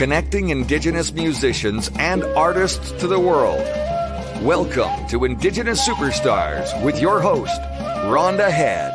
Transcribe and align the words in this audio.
connecting 0.00 0.48
Indigenous 0.48 1.12
musicians 1.12 1.90
and 1.98 2.24
artists 2.24 2.90
to 2.92 3.06
the 3.06 3.20
world. 3.20 3.60
Welcome 4.42 5.06
to 5.08 5.26
Indigenous 5.26 5.86
Superstars 5.86 6.82
with 6.82 6.98
your 7.02 7.20
host, 7.20 7.60
Rhonda 8.08 8.50
Head. 8.50 8.94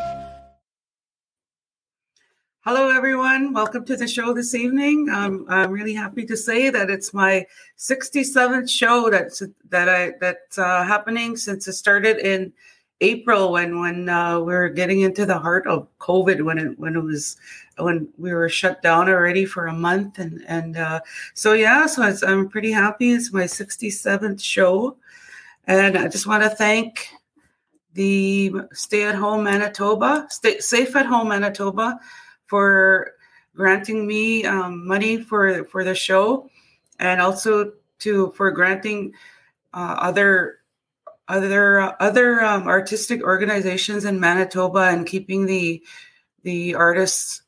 Hello, 2.62 2.90
everyone. 2.90 3.54
Welcome 3.54 3.86
to 3.86 3.96
the 3.96 4.08
show 4.08 4.34
this 4.34 4.56
evening. 4.56 5.08
Um, 5.14 5.46
I'm 5.48 5.70
really 5.70 5.94
happy 5.94 6.26
to 6.26 6.36
say 6.36 6.72
that 6.72 6.90
it's 6.90 7.14
my 7.14 7.46
67th 7.78 8.68
show 8.68 9.12
that's 9.12 9.44
that 9.70 9.88
I 9.88 10.14
that's 10.20 10.58
uh, 10.58 10.84
happening 10.86 11.38
since 11.38 11.68
it 11.68 11.74
started 11.74 12.18
in 12.18 12.52
April 13.02 13.52
when 13.52 13.80
when 13.80 14.08
uh, 14.08 14.40
we 14.40 14.54
were 14.54 14.70
getting 14.70 15.02
into 15.02 15.26
the 15.26 15.38
heart 15.38 15.68
of 15.68 15.88
COVID 16.00 16.44
when 16.44 16.58
it 16.58 16.80
when 16.80 16.96
it 16.96 17.04
was 17.04 17.38
when 17.78 18.08
we 18.18 18.34
were 18.34 18.48
shut 18.48 18.82
down 18.82 19.10
already 19.10 19.46
for 19.46 19.68
a 19.68 19.74
month 19.74 20.18
and 20.18 20.44
and 20.48 20.78
uh, 20.78 21.02
so 21.34 21.54
yeah 21.54 21.86
so 21.88 22.04
I'm 22.26 22.48
pretty 22.48 22.72
happy. 22.72 23.12
It's 23.12 23.34
my 23.34 23.44
67th 23.44 24.42
show, 24.42 24.98
and 25.68 25.98
I 25.98 26.08
just 26.08 26.28
want 26.28 26.44
to 26.44 26.50
thank 26.50 27.10
the 27.94 28.54
Stay 28.74 29.04
at 29.04 29.16
Home 29.16 29.44
Manitoba, 29.44 30.28
Stay 30.30 30.60
Safe 30.60 30.96
at 30.96 31.06
Home 31.06 31.30
Manitoba 31.30 32.00
for 32.46 33.14
granting 33.56 34.08
me 34.08 34.46
um, 34.46 34.88
money 34.88 35.22
for 35.22 35.66
for 35.66 35.84
the 35.84 35.96
show, 35.96 36.50
and 37.00 37.20
also 37.20 37.74
to 38.00 38.32
for 38.32 38.52
granting 38.52 39.14
uh, 39.74 39.98
other 40.00 40.55
other 41.28 41.80
uh, 41.80 41.96
other 42.00 42.42
um, 42.42 42.68
artistic 42.68 43.22
organizations 43.24 44.06
in 44.06 44.20
Manitoba 44.20 44.90
and 44.90 45.08
keeping 45.08 45.46
the 45.46 45.84
the 46.44 46.76
artists 46.76 47.42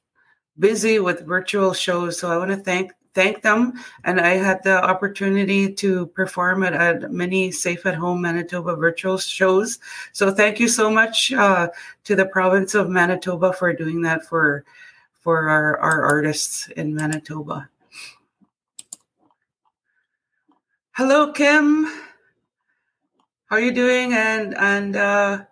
busy 0.60 1.00
with 1.00 1.26
virtual 1.26 1.74
shows. 1.74 2.20
So 2.20 2.32
I 2.32 2.38
want 2.38 2.52
to 2.52 2.58
thank 2.58 2.92
thank 3.14 3.42
them. 3.42 3.74
And 4.04 4.22
I 4.22 4.36
had 4.36 4.62
the 4.64 4.84
opportunity 4.84 5.74
to 5.74 6.06
perform 6.08 6.64
at, 6.64 6.74
at 6.74 7.12
many 7.12 7.52
Safe 7.52 7.84
at 7.88 7.96
Home 7.96 8.22
Manitoba 8.22 8.76
virtual 8.76 9.18
shows. 9.18 9.80
So 10.14 10.32
thank 10.32 10.60
you 10.60 10.68
so 10.68 10.92
much 10.92 11.34
uh, 11.34 11.70
to 12.04 12.16
the 12.16 12.28
province 12.28 12.76
of 12.76 12.90
Manitoba 12.90 13.54
for 13.54 13.74
doing 13.74 14.02
that 14.04 14.24
for 14.24 14.64
for 15.22 15.50
our, 15.50 15.78
our 15.80 16.06
artists 16.06 16.70
in 16.78 16.94
Manitoba. 16.94 17.70
Hello, 20.92 21.32
Kim. 21.32 22.07
How 23.48 23.56
are 23.56 23.62
you 23.62 23.72
doing? 23.72 24.12
And 24.12 24.58
and 24.58 24.98
uh, 24.98 25.46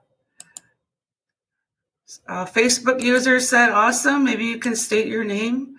uh, 2.28 2.46
Facebook 2.46 3.02
user 3.02 3.40
said, 3.40 3.70
"Awesome." 3.70 4.26
Maybe 4.26 4.44
you 4.44 4.60
can 4.60 4.76
state 4.76 5.08
your 5.08 5.24
name. 5.24 5.78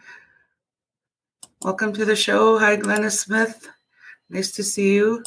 Welcome 1.61 1.93
to 1.93 2.07
the 2.07 2.17
show. 2.17 2.59
Hi, 2.59 2.77
Glenna 2.77 3.11
Smith. 3.11 3.69
Nice 4.31 4.53
to 4.53 4.65
see 4.65 4.95
you. 4.95 5.25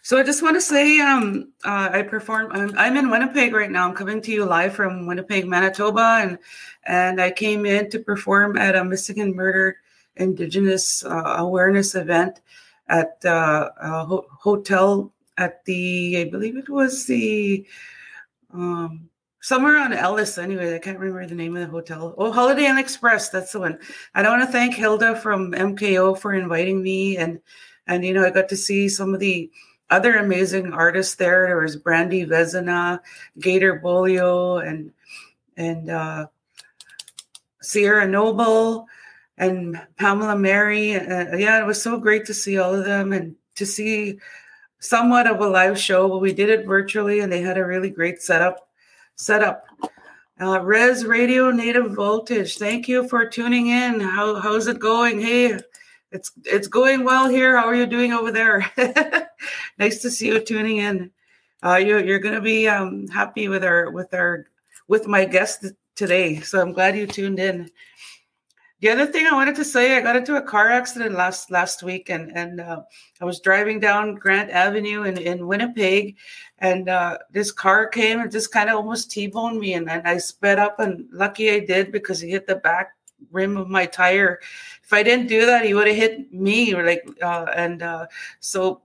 So 0.00 0.16
I 0.16 0.22
just 0.22 0.42
want 0.42 0.56
to 0.56 0.60
say 0.62 1.00
um, 1.00 1.52
uh, 1.66 1.90
I 1.92 2.00
perform. 2.00 2.50
I'm, 2.52 2.72
I'm, 2.78 2.96
in 2.96 3.10
Winnipeg 3.10 3.52
right 3.52 3.70
now. 3.70 3.86
I'm 3.86 3.94
coming 3.94 4.22
to 4.22 4.32
you 4.32 4.46
live 4.46 4.72
from 4.72 5.06
Winnipeg, 5.06 5.46
Manitoba, 5.46 6.20
and 6.22 6.38
and 6.84 7.20
I 7.20 7.30
came 7.30 7.66
in 7.66 7.90
to 7.90 7.98
perform 7.98 8.56
at 8.56 8.74
a 8.74 8.82
Michigan 8.82 9.36
Murdered 9.36 9.74
Indigenous 10.16 11.04
uh, 11.04 11.34
awareness 11.36 11.94
event 11.94 12.40
at 12.88 13.24
uh, 13.24 13.68
a 13.80 14.04
ho- 14.04 14.26
hotel 14.30 15.12
at 15.36 15.64
the 15.64 16.18
I 16.18 16.24
believe 16.30 16.56
it 16.56 16.68
was 16.68 17.06
the 17.06 17.66
um, 18.52 19.08
somewhere 19.40 19.78
on 19.78 19.92
Ellis. 19.92 20.38
Anyway, 20.38 20.74
I 20.74 20.78
can't 20.78 20.98
remember 20.98 21.26
the 21.26 21.34
name 21.34 21.56
of 21.56 21.66
the 21.66 21.70
hotel. 21.72 22.14
Oh, 22.18 22.32
Holiday 22.32 22.66
Inn 22.66 22.78
Express. 22.78 23.28
That's 23.28 23.52
the 23.52 23.60
one. 23.60 23.78
I 24.14 24.22
want 24.22 24.42
to 24.42 24.52
thank 24.52 24.74
Hilda 24.74 25.16
from 25.16 25.52
MKO 25.52 26.18
for 26.18 26.34
inviting 26.34 26.82
me 26.82 27.16
and 27.16 27.40
and 27.86 28.04
you 28.04 28.14
know 28.14 28.24
I 28.24 28.30
got 28.30 28.48
to 28.50 28.56
see 28.56 28.88
some 28.88 29.14
of 29.14 29.20
the 29.20 29.50
other 29.90 30.16
amazing 30.16 30.72
artists 30.72 31.14
there. 31.14 31.46
There 31.46 31.60
was 31.60 31.76
Brandi 31.76 32.26
Vezina, 32.26 33.00
Gator 33.38 33.80
Bolio, 33.80 34.66
and 34.66 34.92
and 35.56 35.90
uh, 35.90 36.26
Sierra 37.60 38.06
Noble 38.06 38.86
and 39.38 39.80
Pamela 39.96 40.36
Mary. 40.36 40.94
Uh, 40.94 41.36
yeah, 41.36 41.60
it 41.60 41.66
was 41.66 41.80
so 41.80 41.98
great 41.98 42.26
to 42.26 42.34
see 42.34 42.58
all 42.58 42.74
of 42.74 42.84
them 42.84 43.12
and 43.12 43.34
to 43.54 43.64
see 43.64 44.18
somewhat 44.80 45.26
of 45.26 45.40
a 45.40 45.48
live 45.48 45.78
show. 45.78 46.08
But 46.08 46.18
we 46.18 46.32
did 46.32 46.50
it 46.50 46.66
virtually, 46.66 47.20
and 47.20 47.32
they 47.32 47.40
had 47.40 47.58
a 47.58 47.64
really 47.64 47.90
great 47.90 48.20
setup. 48.20 48.68
Setup. 49.16 49.64
Uh, 50.40 50.60
Res 50.60 51.04
Radio 51.04 51.50
Native 51.50 51.94
Voltage. 51.94 52.58
Thank 52.58 52.88
you 52.88 53.08
for 53.08 53.26
tuning 53.26 53.68
in. 53.68 54.00
How 54.00 54.36
how's 54.40 54.68
it 54.68 54.78
going? 54.78 55.20
Hey, 55.20 55.58
it's 56.12 56.30
it's 56.44 56.68
going 56.68 57.04
well 57.04 57.28
here. 57.28 57.56
How 57.56 57.66
are 57.66 57.74
you 57.74 57.86
doing 57.86 58.12
over 58.12 58.30
there? 58.30 58.70
nice 59.78 60.00
to 60.02 60.10
see 60.10 60.28
you 60.28 60.40
tuning 60.40 60.76
in. 60.76 61.10
Uh, 61.60 61.74
you, 61.74 61.98
you're 61.98 62.20
to 62.20 62.40
be 62.40 62.68
um, 62.68 63.08
happy 63.08 63.48
with 63.48 63.64
our 63.64 63.90
with 63.90 64.14
our 64.14 64.46
with 64.86 65.08
my 65.08 65.24
guest 65.24 65.66
today. 65.96 66.40
So 66.40 66.60
I'm 66.60 66.72
glad 66.72 66.96
you 66.96 67.06
tuned 67.06 67.40
in. 67.40 67.70
The 68.80 68.90
other 68.90 69.06
thing 69.06 69.26
I 69.26 69.34
wanted 69.34 69.56
to 69.56 69.64
say, 69.64 69.96
I 69.96 70.00
got 70.00 70.14
into 70.14 70.36
a 70.36 70.42
car 70.42 70.70
accident 70.70 71.16
last 71.16 71.50
last 71.50 71.82
week, 71.82 72.10
and 72.10 72.30
and 72.36 72.60
uh, 72.60 72.82
I 73.20 73.24
was 73.24 73.40
driving 73.40 73.80
down 73.80 74.14
Grant 74.14 74.50
Avenue 74.50 75.02
in 75.02 75.18
in 75.18 75.48
Winnipeg, 75.48 76.16
and 76.58 76.88
uh, 76.88 77.18
this 77.32 77.50
car 77.50 77.88
came 77.88 78.20
and 78.20 78.30
just 78.30 78.52
kind 78.52 78.70
of 78.70 78.76
almost 78.76 79.10
t-boned 79.10 79.58
me, 79.58 79.74
and, 79.74 79.90
and 79.90 80.06
I 80.06 80.18
sped 80.18 80.60
up, 80.60 80.78
and 80.78 81.08
lucky 81.10 81.50
I 81.50 81.58
did 81.60 81.90
because 81.90 82.20
he 82.20 82.30
hit 82.30 82.46
the 82.46 82.54
back 82.54 82.94
rim 83.32 83.56
of 83.56 83.68
my 83.68 83.84
tire. 83.86 84.38
If 84.84 84.92
I 84.92 85.02
didn't 85.02 85.26
do 85.26 85.44
that, 85.46 85.64
he 85.64 85.74
would 85.74 85.88
have 85.88 85.96
hit 85.96 86.32
me. 86.32 86.74
Like, 86.74 87.04
uh, 87.20 87.46
and 87.56 87.82
uh, 87.82 88.06
so 88.38 88.82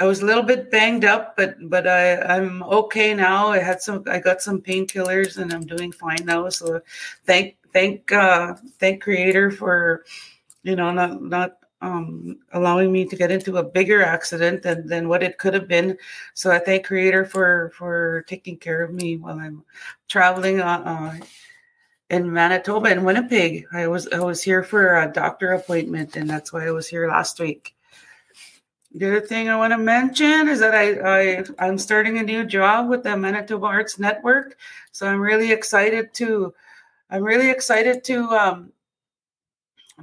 I 0.00 0.06
was 0.06 0.22
a 0.22 0.26
little 0.26 0.42
bit 0.42 0.70
banged 0.70 1.04
up, 1.04 1.36
but 1.36 1.56
but 1.68 1.86
I 1.86 2.16
I'm 2.22 2.62
okay 2.62 3.12
now. 3.12 3.48
I 3.48 3.58
had 3.58 3.82
some, 3.82 4.04
I 4.06 4.20
got 4.20 4.40
some 4.40 4.62
painkillers, 4.62 5.36
and 5.36 5.52
I'm 5.52 5.66
doing 5.66 5.92
fine 5.92 6.24
now. 6.24 6.48
So 6.48 6.80
thank 7.26 7.56
thank 7.74 8.10
uh, 8.12 8.54
thank 8.78 9.02
Creator 9.02 9.50
for 9.50 10.04
you 10.62 10.76
know 10.76 10.90
not 10.90 11.22
not 11.22 11.58
um, 11.82 12.38
allowing 12.52 12.90
me 12.90 13.04
to 13.04 13.16
get 13.16 13.30
into 13.30 13.58
a 13.58 13.62
bigger 13.62 14.02
accident 14.02 14.62
than, 14.62 14.86
than 14.86 15.06
what 15.08 15.22
it 15.22 15.36
could 15.36 15.52
have 15.52 15.68
been. 15.68 15.98
So 16.32 16.50
I 16.50 16.58
thank 16.58 16.86
Creator 16.86 17.26
for 17.26 17.72
for 17.76 18.24
taking 18.26 18.56
care 18.56 18.82
of 18.82 18.94
me 18.94 19.18
while 19.18 19.38
I'm 19.38 19.62
traveling 20.08 20.60
uh, 20.60 20.82
uh, 20.84 21.24
in 22.08 22.32
Manitoba 22.32 22.88
and 22.88 23.04
Winnipeg. 23.04 23.66
I 23.72 23.86
was 23.88 24.08
I 24.08 24.20
was 24.20 24.42
here 24.42 24.62
for 24.62 25.02
a 25.02 25.12
doctor 25.12 25.52
appointment, 25.52 26.16
and 26.16 26.30
that's 26.30 26.52
why 26.52 26.66
I 26.66 26.70
was 26.70 26.88
here 26.88 27.08
last 27.08 27.38
week. 27.38 27.74
The 28.96 29.08
other 29.08 29.20
thing 29.20 29.48
I 29.48 29.56
want 29.56 29.72
to 29.72 29.78
mention 29.78 30.46
is 30.48 30.60
that 30.60 30.72
I, 30.72 30.86
I 31.02 31.44
I'm 31.58 31.78
starting 31.78 32.18
a 32.18 32.22
new 32.22 32.46
job 32.46 32.88
with 32.88 33.02
the 33.02 33.16
Manitoba 33.16 33.66
Arts 33.66 33.98
Network, 33.98 34.56
so 34.92 35.06
I'm 35.06 35.20
really 35.20 35.50
excited 35.50 36.14
to 36.14 36.54
I'm 37.14 37.22
really 37.22 37.48
excited 37.48 38.02
to 38.04 38.28
um, 38.30 38.72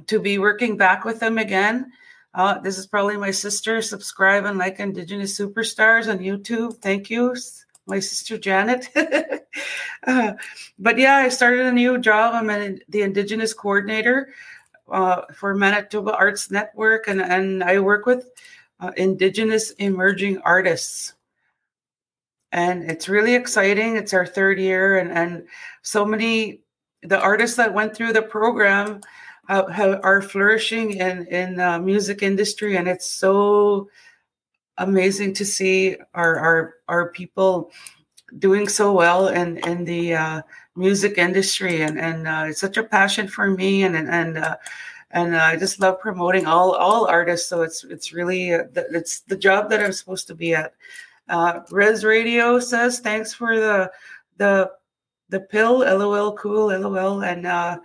to 0.06 0.18
be 0.18 0.38
working 0.38 0.78
back 0.78 1.04
with 1.04 1.20
them 1.20 1.36
again. 1.36 1.92
Uh, 2.32 2.58
this 2.58 2.78
is 2.78 2.86
probably 2.86 3.18
my 3.18 3.30
sister. 3.30 3.82
Subscribe 3.82 4.46
and 4.46 4.56
like 4.56 4.80
Indigenous 4.80 5.38
Superstars 5.38 6.10
on 6.10 6.20
YouTube. 6.20 6.78
Thank 6.78 7.10
you 7.10 7.36
my 7.84 8.00
sister 8.00 8.38
Janet. 8.38 8.88
uh, 10.06 10.32
but 10.78 10.96
yeah, 10.96 11.16
I 11.16 11.28
started 11.28 11.66
a 11.66 11.72
new 11.72 11.98
job. 11.98 12.34
I'm 12.34 12.48
an, 12.48 12.80
the 12.88 13.02
Indigenous 13.02 13.52
coordinator 13.52 14.32
uh, 14.90 15.22
for 15.34 15.54
Manitoba 15.54 16.16
Arts 16.16 16.50
Network, 16.50 17.08
and, 17.08 17.20
and 17.20 17.62
I 17.62 17.78
work 17.80 18.06
with 18.06 18.30
uh, 18.80 18.92
Indigenous 18.96 19.72
emerging 19.72 20.38
artists. 20.38 21.12
And 22.52 22.90
it's 22.90 23.06
really 23.06 23.34
exciting. 23.34 23.96
It's 23.96 24.14
our 24.14 24.24
third 24.24 24.58
year, 24.58 24.96
and, 24.96 25.10
and 25.10 25.46
so 25.82 26.06
many 26.06 26.62
the 27.02 27.20
artists 27.20 27.56
that 27.56 27.74
went 27.74 27.94
through 27.94 28.12
the 28.12 28.22
program 28.22 29.00
uh, 29.48 29.66
have, 29.66 30.00
are 30.02 30.22
flourishing 30.22 30.92
in 30.94 31.26
in 31.26 31.56
the 31.56 31.78
music 31.80 32.22
industry, 32.22 32.76
and 32.76 32.88
it's 32.88 33.06
so 33.06 33.88
amazing 34.78 35.34
to 35.34 35.44
see 35.44 35.96
our 36.14 36.38
our 36.38 36.74
our 36.88 37.10
people 37.10 37.70
doing 38.38 38.68
so 38.68 38.92
well 38.92 39.28
in 39.28 39.58
in 39.58 39.84
the 39.84 40.14
uh, 40.14 40.42
music 40.76 41.18
industry, 41.18 41.82
and 41.82 41.98
and 41.98 42.28
uh, 42.28 42.44
it's 42.48 42.60
such 42.60 42.76
a 42.76 42.84
passion 42.84 43.26
for 43.28 43.50
me, 43.50 43.82
and 43.82 43.96
and 43.96 44.38
uh, 44.38 44.56
and 45.10 45.36
I 45.36 45.56
just 45.56 45.80
love 45.80 46.00
promoting 46.00 46.46
all 46.46 46.72
all 46.72 47.06
artists. 47.06 47.48
So 47.48 47.62
it's 47.62 47.84
it's 47.84 48.12
really 48.12 48.50
it's 48.50 49.20
the 49.20 49.36
job 49.36 49.70
that 49.70 49.82
I'm 49.82 49.92
supposed 49.92 50.26
to 50.28 50.34
be 50.34 50.54
at. 50.54 50.74
Uh, 51.28 51.60
Res 51.70 52.04
Radio 52.04 52.58
says 52.58 53.00
thanks 53.00 53.34
for 53.34 53.58
the 53.58 53.90
the 54.38 54.70
the 55.32 55.40
pill. 55.40 55.78
LOL, 55.80 56.36
cool. 56.36 56.66
LOL, 56.66 57.24
and 57.24 57.46
uh, 57.46 57.78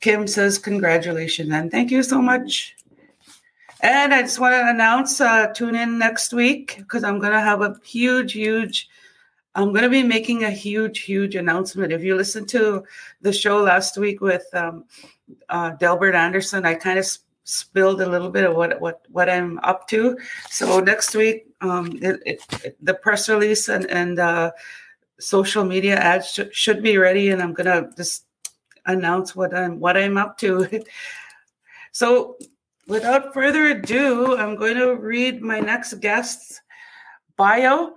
Kim 0.00 0.26
says 0.26 0.58
congratulations 0.58 1.50
and 1.52 1.70
thank 1.70 1.90
you 1.90 2.02
so 2.02 2.20
much. 2.20 2.76
And 3.80 4.12
I 4.12 4.22
just 4.22 4.40
want 4.40 4.54
to 4.54 4.68
announce 4.68 5.20
uh, 5.20 5.46
tune 5.48 5.76
in 5.76 5.98
next 5.98 6.32
week 6.32 6.74
because 6.78 7.04
I'm 7.04 7.20
going 7.20 7.32
to 7.32 7.40
have 7.40 7.62
a 7.62 7.76
huge, 7.84 8.32
huge, 8.32 8.88
I'm 9.54 9.70
going 9.70 9.84
to 9.84 9.88
be 9.88 10.02
making 10.02 10.42
a 10.42 10.50
huge, 10.50 11.00
huge 11.00 11.36
announcement. 11.36 11.92
If 11.92 12.02
you 12.02 12.16
listened 12.16 12.48
to 12.50 12.84
the 13.22 13.32
show 13.32 13.62
last 13.62 13.96
week 13.96 14.20
with 14.20 14.46
um, 14.52 14.84
uh, 15.48 15.70
Delbert 15.70 16.16
Anderson, 16.16 16.66
I 16.66 16.74
kind 16.74 16.98
of 16.98 17.06
sp- 17.06 17.22
spilled 17.44 18.02
a 18.02 18.08
little 18.08 18.30
bit 18.30 18.44
of 18.44 18.54
what 18.56 18.78
what 18.78 19.06
what 19.08 19.30
I'm 19.30 19.58
up 19.60 19.88
to. 19.88 20.18
So 20.50 20.80
next 20.80 21.14
week, 21.14 21.46
um, 21.62 21.98
it, 22.02 22.20
it, 22.26 22.76
the 22.82 22.92
press 22.92 23.28
release 23.28 23.68
and 23.68 23.86
and 23.86 24.18
uh, 24.18 24.50
social 25.20 25.64
media 25.64 25.96
ads 25.96 26.32
sh- 26.32 26.52
should 26.52 26.82
be 26.82 26.98
ready, 26.98 27.30
and 27.30 27.42
I'm 27.42 27.52
gonna 27.52 27.90
just 27.96 28.24
announce 28.86 29.36
what 29.36 29.54
I'm 29.54 29.80
what 29.80 29.96
I'm 29.96 30.16
up 30.16 30.38
to. 30.38 30.84
so 31.92 32.36
without 32.88 33.34
further 33.34 33.66
ado, 33.66 34.36
I'm 34.36 34.56
going 34.56 34.76
to 34.76 34.96
read 34.96 35.42
my 35.42 35.60
next 35.60 36.00
guest's 36.00 36.60
bio. 37.36 37.92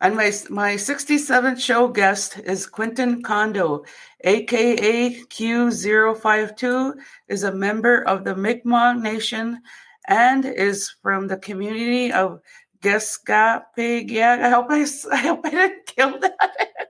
And 0.00 0.16
my, 0.16 0.32
my 0.50 0.74
67th 0.74 1.58
show 1.58 1.88
guest 1.88 2.38
is 2.38 2.66
Quentin 2.66 3.22
Condo, 3.22 3.84
aka 4.22 5.14
Q052, 5.14 6.94
is 7.28 7.44
a 7.44 7.54
member 7.54 8.02
of 8.02 8.24
the 8.24 8.36
Mi'kmaq 8.36 9.00
Nation 9.00 9.60
and 10.06 10.44
is 10.44 10.90
from 11.02 11.26
the 11.26 11.38
community 11.38 12.12
of 12.12 12.40
Geskapig. 12.84 14.16
I 14.20 14.50
hope 14.50 14.66
I, 14.68 14.86
I 15.12 15.16
hope 15.16 15.40
I 15.44 15.50
didn't 15.50 15.86
kill 15.86 16.18
that. 16.20 16.88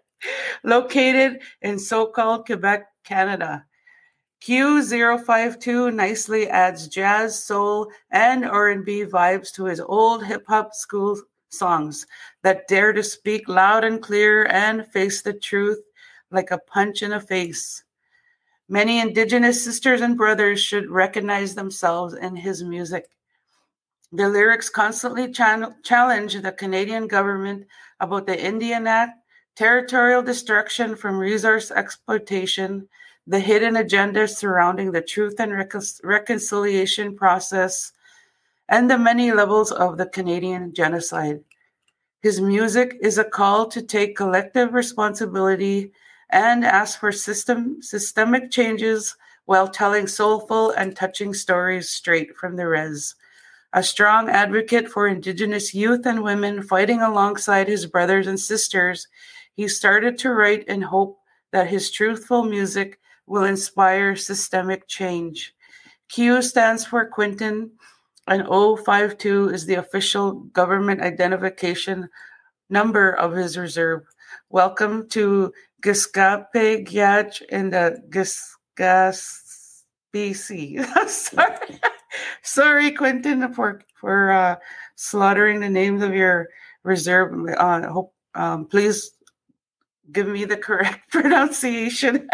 Located 0.65 1.41
in 1.63 1.79
so-called 1.79 2.47
Quebec, 2.47 2.87
Canada. 3.05 3.65
Q052 4.43 5.95
nicely 5.95 6.49
adds 6.49 6.89
jazz, 6.89 7.43
soul, 7.43 7.91
and 8.11 8.45
R&B 8.45 9.05
vibes 9.05 9.53
to 9.53 9.65
his 9.65 9.81
old 9.81 10.25
hip-hop 10.25 10.75
school 10.75 11.19
songs 11.49 12.07
that 12.43 12.69
dare 12.69 12.93
to 12.93 13.03
speak 13.03 13.49
loud 13.49 13.85
and 13.85 14.03
clear 14.03 14.47
and 14.47 14.87
face 14.89 15.23
the 15.23 15.33
truth 15.33 15.81
like 16.31 16.51
a 16.51 16.59
punch 16.59 17.03
in 17.03 17.11
the 17.11 17.21
face. 17.21 17.85
Many 18.69 19.01
Indigenous 19.01 19.63
sisters 19.63 20.01
and 20.01 20.17
brothers 20.17 20.61
should 20.61 20.91
recognize 20.91 21.55
themselves 21.55 22.15
in 22.15 22.37
his 22.37 22.65
music. 22.65 23.07
The 24.17 24.29
lyrics 24.29 24.69
constantly 24.69 25.29
challenge 25.33 26.41
the 26.41 26.55
Canadian 26.57 27.09
government 27.09 27.67
about 27.99 28.29
the 28.29 28.41
Indian 28.41 28.87
Act, 28.87 29.19
territorial 29.57 30.23
destruction 30.23 30.95
from 30.95 31.19
resource 31.19 31.73
exploitation, 31.73 32.89
the 33.27 33.41
hidden 33.41 33.75
agendas 33.75 34.37
surrounding 34.37 34.93
the 34.93 35.03
truth 35.03 35.41
and 35.41 35.51
recon- 35.53 35.83
reconciliation 36.05 37.17
process, 37.17 37.91
and 38.69 38.89
the 38.89 38.99
many 38.99 39.33
levels 39.33 39.73
of 39.73 39.97
the 39.97 40.07
Canadian 40.07 40.73
genocide. 40.73 41.43
His 42.23 42.41
music 42.41 42.97
is 43.01 43.19
a 43.19 43.25
call 43.25 43.67
to 43.67 43.83
take 43.83 44.17
collective 44.17 44.75
responsibility 44.75 45.91
and 46.31 46.65
ask 46.65 47.01
for 47.01 47.11
system, 47.11 47.83
systemic 47.83 48.53
changes 48.53 49.17
while 49.47 49.67
telling 49.67 50.07
soulful 50.07 50.71
and 50.71 50.95
touching 50.95 51.35
stories 51.35 51.91
straight 51.91 52.37
from 52.37 52.55
the 52.55 52.69
res. 52.69 53.17
A 53.77 53.83
strong 53.83 54.29
advocate 54.29 54.89
for 54.89 55.09
Indigenous 55.09 55.75
youth 55.75 56.07
and 56.07 56.23
women 56.23 56.63
fighting 56.63 57.03
alongside 57.03 57.67
his 57.67 57.87
brothers 57.87 58.29
and 58.29 58.39
sisters, 58.39 59.09
he 59.57 59.67
started 59.67 60.17
to 60.19 60.31
write 60.31 60.63
in 60.69 60.81
hope 60.81 61.19
that 61.51 61.67
his 61.67 61.91
truthful 61.91 62.45
music 62.45 63.01
will 63.27 63.43
inspire 63.43 64.15
systemic 64.15 64.87
change. 64.87 65.57
Q 66.09 66.41
stands 66.41 66.87
for 66.87 67.05
Quentin, 67.05 67.73
and 68.29 68.47
052 68.47 69.49
is 69.49 69.67
the 69.67 69.75
official 69.75 70.35
government 70.55 71.01
identification 71.01 72.09
number 72.71 73.11
of 73.11 73.33
his 73.33 73.59
reserve. 73.59 74.03
Welcome 74.51 75.09
to 75.09 75.53
Giscape 75.83 76.87
Gyach 76.87 77.43
in 77.49 77.71
the 77.71 78.01
Gisgas 78.09 79.83
BC. 80.15 81.09
Sorry. 81.09 81.81
Sorry, 82.43 82.91
Quentin, 82.93 83.53
for 83.53 83.83
for 83.95 84.31
uh, 84.33 84.57
slaughtering 84.97 85.61
the 85.61 85.69
names 85.69 86.03
of 86.03 86.15
your 86.15 86.49
reserve. 86.83 87.33
Uh, 87.57 87.89
hope 87.89 88.15
um, 88.35 88.67
please 88.67 89.13
give 90.13 90.29
me 90.29 90.45
the 90.45 90.57
correct 90.57 91.01
pronunciation. 91.11 92.29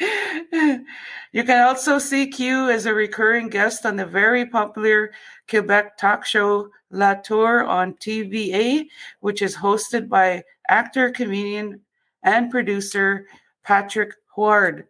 you 0.00 1.44
can 1.44 1.62
also 1.62 1.98
see 1.98 2.26
Q 2.26 2.70
as 2.70 2.86
a 2.86 2.94
recurring 2.94 3.48
guest 3.48 3.84
on 3.84 3.96
the 3.96 4.06
very 4.06 4.46
popular 4.46 5.12
Quebec 5.48 5.98
talk 5.98 6.24
show 6.24 6.70
La 6.90 7.14
Tour 7.14 7.64
on 7.64 7.94
TVA, 7.94 8.86
which 9.20 9.42
is 9.42 9.56
hosted 9.56 10.08
by 10.08 10.42
actor, 10.68 11.10
comedian, 11.10 11.80
and 12.22 12.50
producer 12.50 13.26
Patrick 13.62 14.14
Huard. 14.36 14.84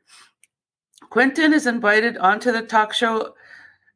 Quentin 1.11 1.53
is 1.53 1.67
invited 1.67 2.17
onto 2.19 2.53
the 2.53 2.63
talk 2.63 2.93
show 2.93 3.35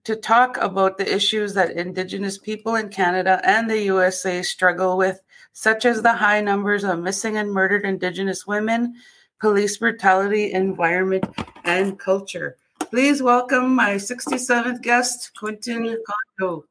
to 0.05 0.15
talk 0.15 0.59
about 0.59 0.99
the 0.99 1.15
issues 1.15 1.55
that 1.55 1.73
Indigenous 1.73 2.37
people 2.37 2.77
in 2.77 2.91
Canada 2.91 3.41
and 3.45 3.69
the 3.69 3.83
USA 3.85 4.43
struggle 4.43 4.97
with, 4.97 5.21
such 5.53 5.87
as 5.87 6.03
the 6.03 6.13
high 6.13 6.41
numbers 6.41 6.85
of 6.85 7.01
missing 7.01 7.39
and 7.39 7.51
murdered 7.51 7.85
Indigenous 7.85 8.47
women, 8.47 8.95
police 9.41 9.79
brutality, 9.79 10.53
environment, 10.53 11.25
and 11.65 11.99
culture. 11.99 12.57
Please 12.79 13.23
welcome 13.23 13.75
my 13.75 13.95
67th 13.95 14.83
guest, 14.83 15.33
Quentin 15.39 15.97
Condo. 16.39 16.65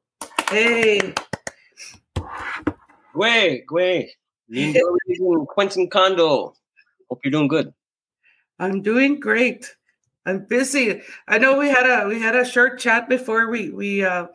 Hey. 0.50 1.14
Gwe, 3.16 3.66
Gwe. 3.66 4.10
Quentin 5.48 5.90
Condo. 5.90 6.54
Hope 7.10 7.20
you're 7.24 7.32
doing 7.32 7.48
good. 7.48 7.74
I'm 8.60 8.82
doing 8.82 9.20
great. 9.20 9.76
I'm 10.26 10.46
busy. 10.46 11.02
I 11.28 11.38
know 11.38 11.58
we 11.58 11.70
had 11.70 11.86
a 11.86 12.08
we 12.08 12.20
had 12.20 12.36
a 12.36 12.46
short 12.46 12.80
chat 12.80 13.10
before 13.10 13.50
we 13.50 13.70
we 13.72 14.06
uh, 14.06 14.28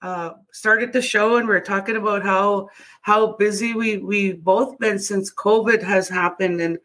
uh, 0.00 0.34
started 0.52 0.92
the 0.92 1.02
show, 1.02 1.36
and 1.36 1.48
we 1.48 1.54
are 1.54 1.60
talking 1.60 1.96
about 1.96 2.22
how 2.22 2.68
how 3.00 3.32
busy 3.36 3.74
we 3.74 3.98
we 3.98 4.32
both 4.32 4.78
been 4.78 4.98
since 4.98 5.32
COVID 5.32 5.82
has 5.82 6.08
happened, 6.08 6.60
and 6.60 6.78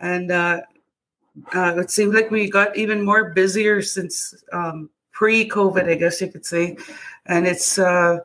and 0.00 0.32
uh, 0.32 0.60
uh, 1.54 1.74
it 1.76 1.90
seems 1.90 2.14
like 2.14 2.30
we 2.30 2.50
got 2.50 2.76
even 2.76 3.04
more 3.04 3.32
busier 3.32 3.80
since 3.80 4.34
um, 4.52 4.90
pre-COVID, 5.12 5.88
I 5.88 5.94
guess 5.94 6.20
you 6.20 6.28
could 6.28 6.46
say, 6.46 6.76
and 7.26 7.46
it's 7.46 7.78
uh, 7.78 8.18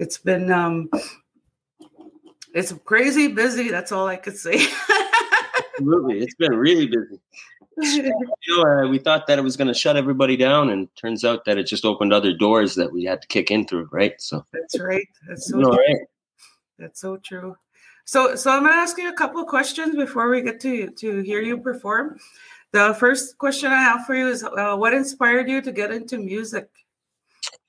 it's 0.00 0.18
been 0.18 0.50
um, 0.50 0.90
it's 2.54 2.72
crazy 2.84 3.28
busy. 3.28 3.68
That's 3.68 3.92
all 3.92 4.08
I 4.08 4.16
could 4.16 4.36
say. 4.36 4.66
Absolutely, 5.78 6.20
it's 6.20 6.34
been 6.34 6.54
really 6.54 6.86
busy. 6.86 7.20
you 7.82 8.12
know, 8.48 8.62
uh, 8.62 8.88
we 8.88 8.98
thought 8.98 9.26
that 9.26 9.38
it 9.38 9.42
was 9.42 9.56
going 9.56 9.68
to 9.68 9.74
shut 9.74 9.96
everybody 9.96 10.36
down, 10.36 10.70
and 10.70 10.88
turns 10.96 11.24
out 11.24 11.44
that 11.44 11.58
it 11.58 11.66
just 11.66 11.84
opened 11.84 12.12
other 12.12 12.32
doors 12.32 12.74
that 12.74 12.92
we 12.92 13.04
had 13.04 13.20
to 13.20 13.28
kick 13.28 13.50
in 13.50 13.66
through. 13.66 13.88
Right. 13.92 14.14
So 14.20 14.44
that's 14.52 14.78
right. 14.80 15.06
That's 15.28 15.48
so. 15.48 15.60
True. 15.60 15.70
Right. 15.70 16.06
That's 16.78 17.00
so 17.00 17.16
true. 17.18 17.56
So, 18.04 18.36
so 18.36 18.52
I'm 18.52 18.62
going 18.62 18.72
to 18.72 18.78
ask 18.78 18.96
you 18.98 19.08
a 19.08 19.14
couple 19.14 19.40
of 19.40 19.48
questions 19.48 19.96
before 19.96 20.30
we 20.30 20.40
get 20.40 20.60
to 20.60 20.90
to 20.90 21.20
hear 21.22 21.40
you 21.42 21.58
perform. 21.58 22.18
The 22.72 22.94
first 22.98 23.36
question 23.38 23.72
I 23.72 23.82
have 23.82 24.06
for 24.06 24.14
you 24.14 24.28
is, 24.28 24.44
uh, 24.44 24.76
what 24.76 24.94
inspired 24.94 25.48
you 25.48 25.60
to 25.62 25.72
get 25.72 25.90
into 25.90 26.18
music? 26.18 26.68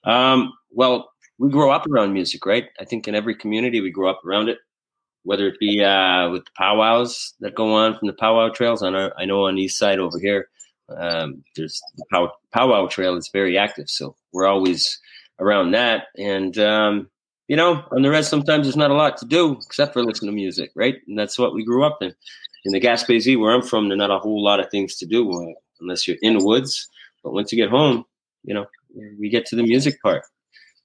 Um, 0.04 0.54
well, 0.72 1.12
we 1.38 1.50
grow 1.50 1.72
up 1.72 1.88
around 1.88 2.14
music, 2.14 2.46
right? 2.46 2.66
I 2.80 2.86
think 2.86 3.08
in 3.08 3.16
every 3.16 3.36
community 3.36 3.82
we 3.82 3.92
grow 3.92 4.10
up 4.10 4.24
around 4.26 4.50
it, 4.50 4.60
whether 5.28 5.46
it 5.46 5.60
be 5.60 5.84
uh, 5.84 6.30
with 6.30 6.46
the 6.46 6.52
powwows 6.56 7.34
that 7.42 7.54
go 7.54 7.74
on 7.74 8.00
from 8.00 8.08
the 8.08 8.14
powwow 8.14 8.48
trails. 8.48 8.82
On 8.82 8.96
our, 8.96 9.12
I 9.18 9.26
know 9.26 9.44
on 9.44 9.56
the 9.56 9.64
east 9.64 9.78
side 9.78 10.00
over 10.00 10.18
here, 10.18 10.48
um, 10.88 11.44
there's 11.58 11.82
the 11.98 12.06
pow- 12.10 12.32
powwow 12.54 12.88
trail 12.88 13.18
is 13.18 13.30
very 13.34 13.58
active, 13.58 13.90
so 13.90 14.16
we're 14.32 14.48
always 14.48 15.02
around 15.38 15.72
that. 15.72 16.06
And 16.18 16.58
um, 16.58 17.10
you 17.50 17.58
know, 17.58 17.84
on 17.92 18.04
the 18.04 18.10
rest, 18.10 18.30
sometimes 18.30 18.66
there's 18.66 18.78
not 18.78 18.90
a 18.90 18.94
lot 18.94 19.18
to 19.18 19.26
do 19.26 19.58
except 19.66 19.92
for 19.92 20.02
listen 20.02 20.28
to 20.28 20.32
music, 20.32 20.72
right? 20.76 20.96
And 21.10 21.20
that's 21.20 21.38
what 21.38 21.54
we 21.54 21.66
grew 21.66 21.84
up 21.84 21.98
in. 22.02 22.16
In 22.64 22.72
the 22.72 22.80
Gaspésie, 22.80 23.38
where 23.38 23.54
I'm 23.54 23.62
from, 23.62 23.90
there's 23.90 23.98
not 23.98 24.12
a 24.12 24.20
whole 24.20 24.42
lot 24.42 24.62
of 24.62 24.72
things 24.72 24.96
to 25.00 25.06
do 25.06 25.30
uh, 25.30 25.54
unless 25.82 26.08
you're 26.08 26.18
in 26.22 26.38
the 26.38 26.46
woods. 26.46 26.88
But 27.22 27.34
once 27.34 27.52
you 27.52 27.58
get 27.58 27.70
home, 27.70 28.06
you 28.46 28.54
know, 28.54 28.66
we 29.20 29.30
get 29.30 29.46
to 29.48 29.58
the 29.58 29.64
music 29.64 30.02
part. 30.02 30.24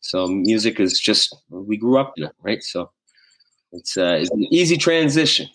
So 0.00 0.26
music 0.26 0.80
is 0.80 0.98
just 0.98 1.36
we 1.48 1.76
grew 1.76 1.96
up 1.96 2.14
in 2.16 2.24
it, 2.24 2.32
right? 2.42 2.60
So 2.60 2.90
it's 3.72 3.96
uh, 3.96 4.16
it's 4.20 4.30
an 4.30 4.44
easy 4.52 4.76
transition. 4.76 5.48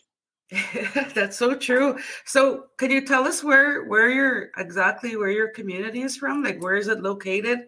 That's 1.14 1.38
so 1.38 1.56
true. 1.56 1.98
So, 2.26 2.66
can 2.78 2.90
you 2.92 3.06
tell 3.06 3.26
us 3.26 3.44
where 3.44 3.86
where 3.86 4.10
your 4.10 4.50
exactly 4.58 5.16
where 5.16 5.30
your 5.30 5.50
community 5.50 6.02
is 6.02 6.18
from? 6.18 6.44
Like, 6.44 6.62
where 6.62 6.76
is 6.76 6.88
it 6.88 7.02
located? 7.02 7.68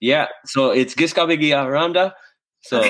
Yeah, 0.00 0.28
so 0.46 0.70
it's 0.70 0.94
Giskabigia 0.94 1.64
Aranda. 1.64 2.14
So 2.62 2.82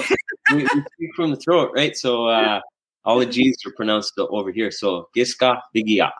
we, 0.52 0.56
we, 0.56 0.66
speak 0.66 1.14
from 1.16 1.30
the 1.30 1.36
throat, 1.36 1.72
right? 1.74 1.96
So 1.96 2.26
uh, 2.26 2.60
all 3.04 3.18
the 3.18 3.26
G's 3.26 3.56
are 3.66 3.72
pronounced 3.76 4.14
over 4.18 4.52
here. 4.52 4.70
So 4.70 5.08
Giska 5.16 5.60
Bigia 5.74 6.10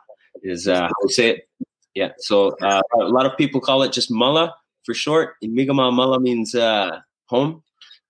is 0.43 0.67
uh, 0.67 0.81
how 0.81 0.93
we 1.03 1.09
say 1.09 1.29
it. 1.29 1.49
Yeah. 1.93 2.09
So 2.17 2.55
uh, 2.61 2.81
a 2.99 3.05
lot 3.05 3.25
of 3.25 3.37
people 3.37 3.61
call 3.61 3.83
it 3.83 3.91
just 3.91 4.09
Mulla 4.11 4.53
for 4.85 4.93
short. 4.93 5.35
In 5.41 5.53
Mi'kmaq, 5.53 5.93
Mulla 5.93 6.19
means 6.19 6.55
uh, 6.55 6.99
home, 7.27 7.63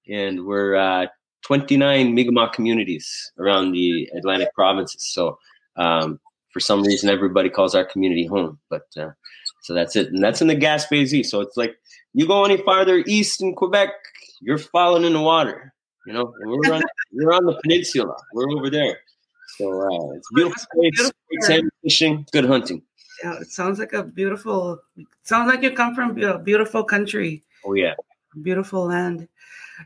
and 0.07 0.45
we're 0.45 0.75
uh, 0.75 1.07
29 1.43 2.13
Mi'kmaq 2.13 2.53
communities 2.53 3.31
around 3.39 3.71
the 3.71 4.09
Atlantic 4.15 4.53
provinces. 4.53 5.03
So 5.11 5.37
um, 5.75 6.19
for 6.51 6.59
some 6.59 6.83
reason 6.83 7.09
everybody 7.09 7.49
calls 7.49 7.75
our 7.75 7.85
community 7.85 8.25
home. 8.25 8.59
But 8.69 8.83
uh, 8.97 9.11
so 9.63 9.73
that's 9.73 9.95
it, 9.95 10.07
and 10.07 10.23
that's 10.23 10.41
in 10.41 10.47
the 10.47 10.55
Gaspésie. 10.55 11.25
So 11.25 11.41
it's 11.41 11.57
like 11.57 11.75
you 12.13 12.27
go 12.27 12.45
any 12.45 12.57
farther 12.57 13.03
east 13.07 13.41
in 13.41 13.55
Quebec, 13.55 13.89
you're 14.41 14.57
falling 14.57 15.03
in 15.03 15.13
the 15.13 15.21
water. 15.21 15.73
You 16.05 16.13
know, 16.13 16.33
we're 16.41 16.73
on 16.73 16.81
we're 17.13 17.33
on 17.33 17.45
the 17.45 17.59
peninsula. 17.61 18.15
We're 18.33 18.49
over 18.57 18.69
there. 18.69 18.99
So 19.57 19.81
uh, 19.81 20.13
it's 20.13 20.27
beautiful 20.33 20.63
place, 20.73 21.11
great 21.45 21.65
fishing, 21.83 22.25
good 22.31 22.45
hunting. 22.45 22.81
Yeah, 23.23 23.39
it 23.39 23.51
sounds 23.51 23.79
like 23.79 23.93
a 23.93 24.03
beautiful. 24.03 24.79
Sounds 25.23 25.47
like 25.47 25.61
you 25.61 25.71
come 25.71 25.93
from 25.93 26.17
a 26.21 26.39
beautiful 26.39 26.83
country. 26.83 27.43
Oh 27.65 27.73
yeah, 27.73 27.93
beautiful 28.41 28.85
land. 28.85 29.27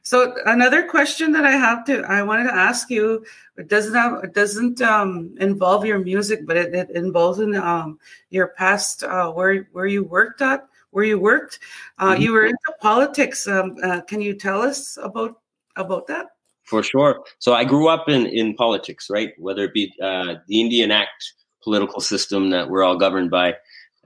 So 0.04 0.36
another 0.46 0.88
question 0.88 1.32
that 1.34 1.46
I 1.46 1.52
have 1.52 1.86
to 1.86 2.04
I 2.04 2.22
wanted 2.24 2.46
to 2.46 2.56
ask 2.56 2.90
you 2.90 3.26
it 3.58 3.68
doesn't 3.68 3.94
have 3.94 4.24
it 4.24 4.34
doesn't 4.34 4.82
um, 4.82 5.36
involve 5.40 5.86
your 5.86 6.00
music, 6.00 6.46
but 6.46 6.58
it, 6.58 6.74
it 6.74 6.90
involves 6.92 7.40
in 7.40 7.56
um, 7.56 8.00
your 8.30 8.50
past 8.50 9.04
uh, 9.04 9.32
where 9.32 9.68
where 9.72 9.88
you 9.88 10.04
worked 10.04 10.42
at 10.42 10.68
where 10.96 11.04
you 11.04 11.20
worked. 11.20 11.60
Uh, 12.00 12.14
mm-hmm. 12.14 12.22
You 12.22 12.32
were 12.32 12.46
into 12.46 12.74
politics. 12.80 13.48
Um, 13.50 13.76
uh, 13.84 14.00
can 14.02 14.22
you 14.22 14.34
tell 14.34 14.62
us 14.62 14.98
about 15.02 15.42
about 15.76 16.08
that? 16.08 16.28
For 16.64 16.82
sure. 16.82 17.22
So 17.40 17.54
I 17.54 17.66
grew 17.66 17.90
up 17.90 18.08
in 18.08 18.26
in 18.28 18.56
politics, 18.56 19.10
right? 19.10 19.34
Whether 19.38 19.66
it 19.66 19.74
be 19.74 19.94
uh, 20.02 20.36
the 20.48 20.62
Indian 20.62 20.92
Act 20.92 21.34
political 21.62 22.00
system 22.00 22.50
that 22.52 22.70
we're 22.70 22.84
all 22.84 22.96
governed 22.96 23.30
by, 23.30 23.56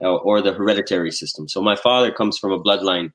uh, 0.02 0.16
or 0.16 0.42
the 0.42 0.52
hereditary 0.52 1.12
system. 1.12 1.46
So 1.46 1.62
my 1.62 1.76
father 1.76 2.10
comes 2.10 2.38
from 2.38 2.52
a 2.52 2.60
bloodline, 2.60 3.12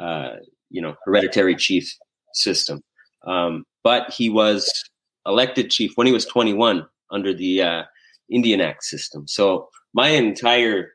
uh, 0.00 0.36
you 0.70 0.80
know, 0.80 0.94
hereditary 1.04 1.56
chief 1.56 1.92
system. 2.34 2.82
Um, 3.26 3.64
but 3.84 4.12
he 4.12 4.28
was 4.30 4.70
elected 5.26 5.70
chief 5.70 5.92
when 5.96 6.06
he 6.06 6.12
was 6.12 6.26
21 6.26 6.86
under 7.10 7.34
the 7.34 7.62
uh, 7.62 7.82
Indian 8.30 8.60
Act 8.60 8.84
system. 8.84 9.26
So 9.26 9.68
my 9.94 10.08
entire 10.08 10.92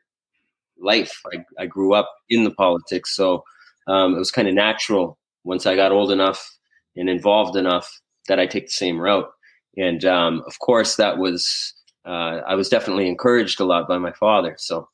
life, 0.78 1.20
I, 1.32 1.62
I 1.62 1.66
grew 1.66 1.94
up 1.94 2.10
in 2.28 2.44
the 2.44 2.50
politics. 2.50 3.14
So 3.14 3.44
um, 3.86 4.14
it 4.14 4.18
was 4.18 4.30
kind 4.30 4.48
of 4.48 4.54
natural 4.54 5.18
once 5.44 5.66
I 5.66 5.76
got 5.76 5.92
old 5.92 6.10
enough 6.10 6.56
and 6.96 7.08
involved 7.08 7.56
enough 7.56 8.00
that 8.28 8.40
I 8.40 8.46
take 8.46 8.66
the 8.66 8.72
same 8.72 9.00
route. 9.00 9.28
And 9.76 10.04
um, 10.04 10.42
of 10.46 10.58
course, 10.60 10.96
that 10.96 11.18
was 11.18 11.74
uh, 12.06 12.40
I 12.46 12.54
was 12.54 12.68
definitely 12.68 13.08
encouraged 13.08 13.60
a 13.60 13.64
lot 13.64 13.88
by 13.88 13.98
my 13.98 14.12
father. 14.12 14.56
So 14.58 14.88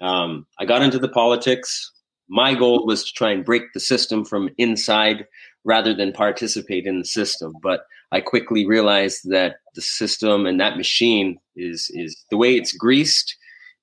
um, 0.00 0.46
I 0.58 0.64
got 0.64 0.82
into 0.82 0.98
the 0.98 1.08
politics. 1.08 1.92
My 2.28 2.54
goal 2.54 2.86
was 2.86 3.04
to 3.04 3.12
try 3.12 3.30
and 3.30 3.44
break 3.44 3.72
the 3.72 3.80
system 3.80 4.24
from 4.24 4.50
inside 4.58 5.26
rather 5.64 5.94
than 5.94 6.12
participate 6.12 6.86
in 6.86 6.98
the 6.98 7.04
system. 7.04 7.52
But 7.62 7.84
I 8.12 8.20
quickly 8.20 8.66
realized 8.66 9.30
that 9.30 9.56
the 9.74 9.82
system 9.82 10.46
and 10.46 10.60
that 10.60 10.76
machine 10.76 11.38
is 11.56 11.90
is 11.94 12.24
the 12.30 12.36
way 12.36 12.54
it's 12.56 12.72
greased. 12.72 13.36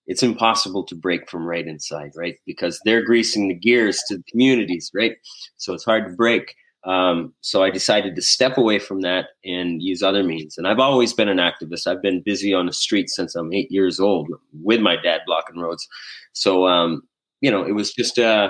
It's 0.08 0.24
impossible 0.24 0.86
to 0.86 0.96
break 0.96 1.30
from 1.30 1.46
right 1.46 1.68
inside, 1.68 2.12
right? 2.16 2.38
Because 2.46 2.80
they're 2.86 3.04
greasing 3.04 3.50
the 3.50 3.54
gears 3.54 4.02
to 4.08 4.18
the 4.18 4.24
communities, 4.24 4.90
right? 4.96 5.18
So 5.58 5.74
it's 5.74 5.84
hard 5.84 6.08
to 6.08 6.14
break. 6.14 6.56
Um, 6.86 7.34
so 7.42 7.64
I 7.64 7.70
decided 7.70 8.16
to 8.16 8.22
step 8.22 8.58
away 8.58 8.80
from 8.80 9.02
that 9.02 9.26
and 9.44 9.82
use 9.82 10.02
other 10.02 10.24
means. 10.24 10.58
And 10.58 10.66
I've 10.66 10.80
always 10.80 11.12
been 11.12 11.28
an 11.28 11.38
activist. 11.38 11.86
I've 11.86 12.02
been 12.02 12.22
busy 12.22 12.54
on 12.54 12.68
the 12.68 12.72
streets 12.72 13.14
since 13.14 13.36
I'm 13.36 13.54
eight 13.54 13.70
years 13.70 14.00
old 14.00 14.30
with 14.64 14.80
my 14.80 14.96
dad 14.96 15.22
blocking 15.26 15.60
roads. 15.60 15.86
So, 16.32 16.66
um, 16.68 17.02
you 17.42 17.52
know, 17.52 17.64
it 17.64 17.74
was 17.74 17.94
just 17.94 18.18
uh, 18.18 18.50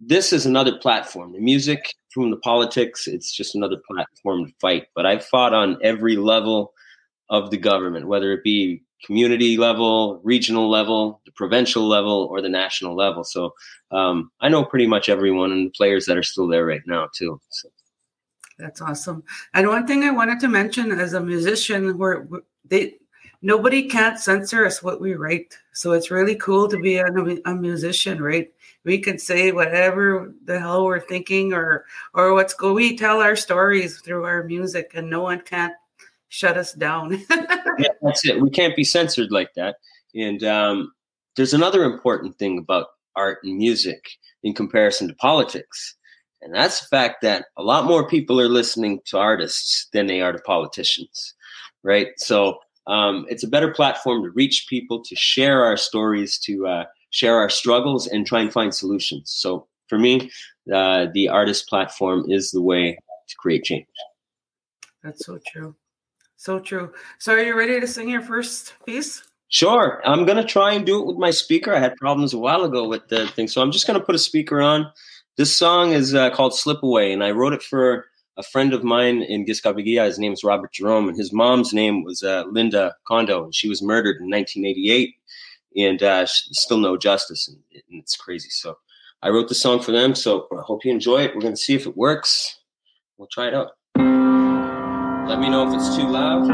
this 0.00 0.32
is 0.32 0.44
another 0.44 0.76
platform. 0.76 1.32
The 1.32 1.40
music 1.40 1.94
from 2.12 2.30
the 2.30 2.36
politics, 2.38 3.06
it's 3.06 3.32
just 3.32 3.54
another 3.54 3.76
platform 3.88 4.46
to 4.46 4.52
fight. 4.60 4.86
But 4.94 5.06
I've 5.06 5.24
fought 5.24 5.54
on 5.54 5.78
every 5.82 6.16
level 6.16 6.72
of 7.28 7.50
the 7.50 7.56
government, 7.56 8.06
whether 8.06 8.32
it 8.32 8.44
be 8.44 8.82
community 9.04 9.56
level, 9.56 10.20
regional 10.22 10.70
level, 10.70 11.20
the 11.26 11.32
provincial 11.32 11.88
level, 11.88 12.28
or 12.30 12.40
the 12.40 12.48
national 12.48 12.94
level. 12.94 13.24
So 13.24 13.54
um, 13.90 14.30
I 14.40 14.48
know 14.48 14.64
pretty 14.64 14.86
much 14.86 15.08
everyone 15.08 15.52
and 15.52 15.66
the 15.66 15.70
players 15.70 16.06
that 16.06 16.16
are 16.16 16.22
still 16.22 16.46
there 16.46 16.66
right 16.66 16.82
now 16.86 17.08
too. 17.16 17.40
So. 17.50 17.68
That's 18.58 18.80
awesome. 18.80 19.24
And 19.54 19.66
one 19.68 19.86
thing 19.86 20.04
I 20.04 20.10
wanted 20.10 20.38
to 20.40 20.48
mention 20.48 20.92
as 20.92 21.14
a 21.14 21.20
musician, 21.20 21.98
where 21.98 22.28
they 22.64 22.94
nobody 23.40 23.88
can't 23.88 24.20
censor 24.20 24.64
us 24.64 24.82
what 24.82 25.00
we 25.00 25.14
write. 25.14 25.56
So 25.72 25.92
it's 25.92 26.10
really 26.10 26.36
cool 26.36 26.68
to 26.68 26.78
be 26.78 26.96
a, 26.98 27.06
a 27.44 27.54
musician, 27.54 28.22
right? 28.22 28.52
We 28.84 28.98
can 28.98 29.18
say 29.18 29.52
whatever 29.52 30.34
the 30.44 30.58
hell 30.58 30.84
we're 30.84 31.00
thinking 31.00 31.52
or 31.52 31.84
or 32.14 32.34
what's 32.34 32.54
go. 32.54 32.72
We 32.72 32.96
tell 32.96 33.20
our 33.20 33.36
stories 33.36 34.00
through 34.00 34.24
our 34.24 34.42
music, 34.44 34.92
and 34.94 35.08
no 35.08 35.22
one 35.22 35.40
can't 35.40 35.74
shut 36.28 36.56
us 36.56 36.72
down. 36.72 37.12
yeah, 37.30 37.88
that's 38.00 38.24
it. 38.24 38.40
We 38.40 38.50
can't 38.50 38.74
be 38.74 38.84
censored 38.84 39.30
like 39.30 39.54
that. 39.54 39.76
And 40.14 40.42
um, 40.44 40.92
there's 41.36 41.54
another 41.54 41.84
important 41.84 42.38
thing 42.38 42.58
about 42.58 42.88
art 43.16 43.38
and 43.44 43.56
music 43.56 44.10
in 44.42 44.54
comparison 44.54 45.08
to 45.08 45.14
politics. 45.14 45.94
And 46.40 46.54
that's 46.54 46.80
the 46.80 46.86
fact 46.86 47.22
that 47.22 47.46
a 47.56 47.62
lot 47.62 47.84
more 47.84 48.08
people 48.08 48.40
are 48.40 48.48
listening 48.48 49.00
to 49.06 49.18
artists 49.18 49.86
than 49.92 50.06
they 50.06 50.20
are 50.20 50.32
to 50.32 50.40
politicians, 50.40 51.34
right? 51.84 52.08
So 52.16 52.58
um, 52.86 53.26
it's 53.28 53.44
a 53.44 53.48
better 53.48 53.72
platform 53.72 54.24
to 54.24 54.30
reach 54.30 54.66
people, 54.68 55.04
to 55.04 55.14
share 55.14 55.64
our 55.64 55.76
stories, 55.76 56.38
to 56.40 56.66
uh, 56.66 56.84
share 57.12 57.36
our 57.36 57.48
struggles, 57.48 58.06
and 58.08 58.26
try 58.26 58.40
and 58.40 58.52
find 58.52 58.74
solutions. 58.74 59.30
So 59.34 59.68
for 59.88 59.98
me, 59.98 60.30
uh, 60.72 61.06
the 61.14 61.28
artist 61.28 61.68
platform 61.68 62.24
is 62.28 62.50
the 62.50 62.62
way 62.62 62.98
to 63.28 63.36
create 63.36 63.64
change. 63.64 63.86
That's 65.02 65.24
so 65.24 65.38
true. 65.46 65.74
So 66.36 66.58
true. 66.58 66.92
So, 67.18 67.34
are 67.34 67.40
you 67.40 67.56
ready 67.56 67.78
to 67.78 67.86
sing 67.86 68.08
your 68.08 68.20
first 68.20 68.74
piece? 68.84 69.22
Sure. 69.48 70.00
I'm 70.04 70.24
going 70.24 70.38
to 70.38 70.44
try 70.44 70.72
and 70.72 70.84
do 70.84 71.00
it 71.00 71.06
with 71.06 71.16
my 71.16 71.30
speaker. 71.30 71.74
I 71.74 71.78
had 71.78 71.96
problems 71.96 72.34
a 72.34 72.38
while 72.38 72.64
ago 72.64 72.88
with 72.88 73.06
the 73.08 73.28
thing. 73.28 73.46
So, 73.46 73.62
I'm 73.62 73.70
just 73.70 73.86
going 73.86 73.98
to 73.98 74.04
put 74.04 74.14
a 74.16 74.18
speaker 74.18 74.60
on. 74.60 74.90
This 75.36 75.56
song 75.56 75.92
is 75.92 76.14
uh, 76.14 76.30
called 76.30 76.54
Slip 76.56 76.82
Away, 76.82 77.12
and 77.12 77.22
I 77.22 77.30
wrote 77.30 77.52
it 77.52 77.62
for 77.62 78.06
a 78.36 78.42
friend 78.42 78.72
of 78.72 78.82
mine 78.82 79.22
in 79.22 79.44
Giscard 79.44 79.78
His 79.84 80.18
name 80.18 80.32
is 80.32 80.42
Robert 80.42 80.72
Jerome, 80.72 81.08
and 81.08 81.16
his 81.16 81.32
mom's 81.32 81.72
name 81.72 82.02
was 82.02 82.22
uh, 82.22 82.44
Linda 82.50 82.96
Condo, 83.06 83.44
and 83.44 83.54
she 83.54 83.68
was 83.68 83.82
murdered 83.82 84.16
in 84.20 84.30
1988, 84.30 85.14
and 85.76 86.02
uh, 86.02 86.26
still 86.26 86.78
no 86.78 86.96
justice, 86.96 87.48
and, 87.48 87.58
and 87.72 88.00
it's 88.00 88.16
crazy. 88.16 88.50
So, 88.50 88.78
I 89.22 89.30
wrote 89.30 89.48
the 89.48 89.54
song 89.54 89.80
for 89.80 89.92
them. 89.92 90.14
So, 90.14 90.48
I 90.52 90.62
hope 90.62 90.84
you 90.84 90.90
enjoy 90.90 91.22
it. 91.22 91.34
We're 91.34 91.42
to 91.42 91.56
see 91.56 91.74
if 91.74 91.86
it 91.86 91.96
works. 91.96 92.58
We'll 93.18 93.28
try 93.28 93.48
it 93.48 93.54
out. 93.54 93.72
Let 95.28 95.38
me 95.38 95.48
know 95.48 95.68
if 95.68 95.74
it's 95.74 95.96
too 95.96 96.08
loud. 96.08 96.48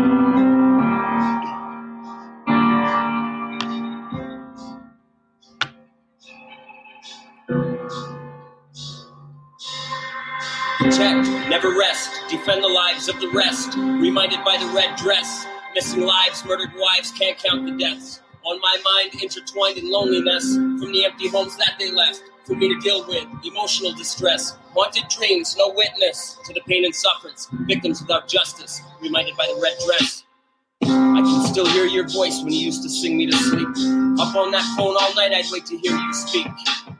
Protect, 10.78 11.28
never 11.48 11.76
rest, 11.76 12.10
defend 12.28 12.62
the 12.62 12.68
lives 12.68 13.08
of 13.08 13.18
the 13.20 13.28
rest. 13.30 13.75
Reminded 13.76 14.44
by 14.44 14.58
the 14.58 14.66
red 14.75 14.96
dress, 14.96 15.46
missing 15.75 16.02
lives, 16.02 16.44
murdered 16.44 16.70
wives, 16.76 17.10
can't 17.10 17.38
count 17.38 17.66
the 17.66 17.72
deaths. 17.72 18.20
On 18.49 18.59
my 18.62 18.76
mind, 18.83 19.23
intertwined 19.23 19.76
in 19.76 19.90
loneliness 19.90 20.55
from 20.55 20.90
the 20.90 21.05
empty 21.05 21.28
homes 21.28 21.55
that 21.59 21.75
they 21.78 21.90
left 21.90 22.23
for 22.47 22.55
me 22.55 22.73
to 22.73 22.81
deal 22.81 23.07
with 23.07 23.26
emotional 23.45 23.93
distress, 23.93 24.57
haunted 24.73 25.05
dreams, 25.11 25.55
no 25.59 25.69
witness 25.76 26.38
to 26.47 26.55
the 26.55 26.62
pain 26.62 26.87
and 26.87 26.95
sufferance, 26.95 27.47
victims 27.67 28.00
without 28.00 28.26
justice, 28.26 28.81
reminded 29.02 29.37
by 29.37 29.45
the 29.45 29.61
red 29.61 29.76
dress. 29.85 30.25
I 30.81 31.21
can 31.21 31.47
still 31.47 31.67
hear 31.67 31.85
your 31.85 32.09
voice 32.09 32.40
when 32.43 32.55
you 32.55 32.61
used 32.61 32.83
to 32.85 32.88
sing 32.88 33.19
me 33.19 33.26
to 33.26 33.37
sleep. 33.37 33.69
Up 34.19 34.35
on 34.35 34.50
that 34.52 34.64
phone 34.78 34.97
all 34.99 35.14
night, 35.14 35.33
I'd 35.33 35.52
wait 35.52 35.67
to 35.67 35.76
hear 35.76 35.95
you 35.95 36.14
speak. 36.14 36.47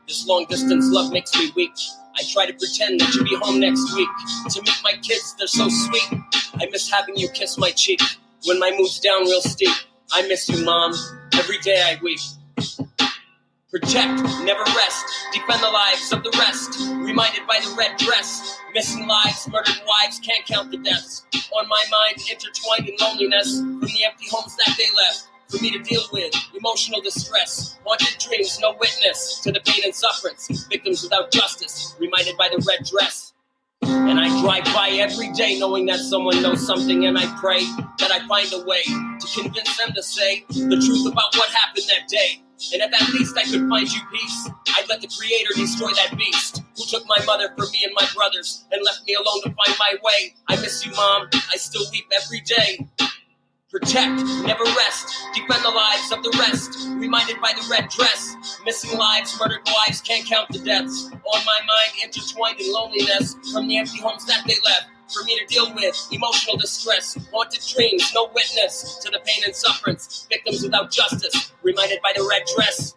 This 0.07 0.27
long 0.27 0.45
distance 0.51 0.85
love 0.91 1.11
makes 1.13 1.35
me 1.35 1.51
weak. 1.57 1.73
I 2.15 2.25
try 2.31 2.45
to 2.45 2.53
pretend 2.53 3.01
that 3.01 3.15
you'll 3.15 3.25
be 3.25 3.37
home 3.37 3.59
next 3.59 3.95
week. 3.97 4.09
To 4.51 4.61
meet 4.61 4.81
my 4.85 4.93
kids, 5.01 5.35
they're 5.39 5.47
so 5.47 5.71
sweet. 5.71 6.21
I 6.61 6.69
miss 6.71 6.91
having 6.93 7.17
you 7.17 7.31
kiss 7.31 7.57
my 7.57 7.71
cheek 7.71 8.03
when 8.45 8.59
my 8.59 8.71
mood's 8.77 9.01
down 9.01 9.23
real 9.23 9.41
steep. 9.41 9.75
I 10.13 10.29
miss 10.29 10.47
you, 10.51 10.63
mom. 10.63 10.93
Every 11.39 11.59
day 11.59 11.81
I 11.81 11.99
weep. 12.03 12.19
Protect, 13.71 14.23
never 14.43 14.65
rest, 14.65 15.05
defend 15.33 15.63
the 15.63 15.71
lives 15.71 16.13
of 16.13 16.25
the 16.25 16.35
rest. 16.37 16.81
Reminded 16.81 17.47
by 17.47 17.61
the 17.63 17.75
red 17.79 17.97
dress, 17.97 18.59
missing 18.75 19.07
lives, 19.07 19.49
murdered 19.49 19.81
wives, 19.87 20.19
can't 20.19 20.45
count 20.47 20.73
the 20.73 20.79
deaths. 20.79 21.25
On 21.57 21.69
my 21.69 21.85
mind, 21.91 22.17
intertwined 22.31 22.89
in 22.89 22.97
loneliness 23.01 23.61
from 23.61 23.81
the 23.81 24.05
empty 24.05 24.27
homes 24.31 24.57
that 24.57 24.75
they 24.77 24.89
left. 24.97 25.29
For 25.49 25.63
me 25.63 25.71
to 25.71 25.79
deal 25.79 26.03
with 26.13 26.35
emotional 26.59 27.01
distress, 27.01 27.79
haunted 27.85 28.19
dreams, 28.19 28.59
no 28.61 28.73
witness 28.81 29.41
to 29.45 29.53
the 29.53 29.61
pain 29.61 29.83
and 29.85 29.95
sufferance. 29.95 30.49
Victims 30.69 31.03
without 31.05 31.31
justice, 31.31 31.95
reminded 32.01 32.37
by 32.37 32.49
the 32.49 32.63
red 32.67 32.85
dress. 32.85 33.28
And 33.83 34.19
I 34.19 34.29
drive 34.41 34.65
by 34.75 34.91
every 34.91 35.31
day 35.33 35.59
knowing 35.59 35.87
that 35.87 36.01
someone 36.01 36.43
knows 36.43 36.67
something, 36.67 37.07
and 37.07 37.19
I 37.19 37.27
pray 37.39 37.61
that 37.99 38.11
I 38.11 38.27
find 38.27 38.53
a 38.53 38.65
way 38.65 38.83
to 38.85 39.41
convince 39.41 39.77
them 39.77 39.93
to 39.95 40.03
say 40.03 40.45
the 40.49 40.83
truth 40.85 41.11
about 41.11 41.35
what 41.37 41.51
happened 41.51 41.85
that 41.89 42.09
day. 42.09 42.43
And 42.73 42.83
if 42.83 43.03
at 43.03 43.13
least 43.15 43.37
I 43.39 43.45
could 43.45 43.69
find 43.69 43.89
you 43.93 44.01
peace, 44.13 44.51
I'd 44.77 44.89
let 44.89 45.01
the 45.01 45.09
Creator 45.09 45.51
destroy 45.57 45.93
that 45.93 46.17
beast 46.19 46.63
who 46.77 46.85
took 46.87 47.07
my 47.07 47.25
mother 47.25 47.49
from 47.57 47.71
me 47.71 47.81
and 47.85 47.93
my 47.95 48.07
brothers 48.15 48.65
and 48.73 48.83
left 48.85 49.07
me 49.07 49.15
alone 49.15 49.43
to 49.43 49.51
find 49.51 49.79
my 49.79 49.95
way. 50.03 50.35
I 50.49 50.57
miss 50.57 50.85
you, 50.85 50.93
Mom. 50.93 51.29
I 51.33 51.57
still 51.57 51.85
weep 51.93 52.11
every 52.17 52.41
day. 52.41 52.89
Protect, 53.81 54.25
never 54.45 54.65
rest. 54.65 55.15
Defend 55.35 55.65
the 55.65 55.71
lives 55.71 56.11
of 56.11 56.23
the 56.25 56.37
rest. 56.41 56.89
Reminded 56.97 57.41
by 57.41 57.53
the 57.55 57.65
red 57.71 57.89
dress. 57.89 58.59
Missing 58.65 58.99
lives, 58.99 59.39
murdered 59.39 59.61
wives, 59.67 60.01
can't 60.01 60.27
count 60.27 60.49
the 60.51 60.59
deaths. 60.59 61.07
On 61.13 61.45
my 61.47 61.59
mind, 61.61 61.93
intertwined 62.03 62.61
in 62.61 62.73
loneliness 62.73 63.37
from 63.53 63.69
the 63.69 63.79
empty 63.79 64.01
homes 64.01 64.27
that 64.27 64.43
they 64.49 64.57
left 64.65 64.87
for 65.13 65.23
me 65.25 65.39
to 65.39 65.47
deal 65.47 65.73
with 65.75 66.09
emotional 66.11 66.57
distress, 66.57 67.17
haunted 67.33 67.61
dreams, 67.73 68.11
no 68.15 68.29
witness 68.35 68.99
to 69.03 69.11
the 69.11 69.21
pain 69.25 69.45
and 69.47 69.55
sufferance, 69.55 70.27
victims 70.29 70.63
without 70.63 70.91
justice, 70.91 71.53
reminded 71.63 72.01
by 72.03 72.13
the 72.17 72.27
red 72.29 72.43
dress. 72.57 72.95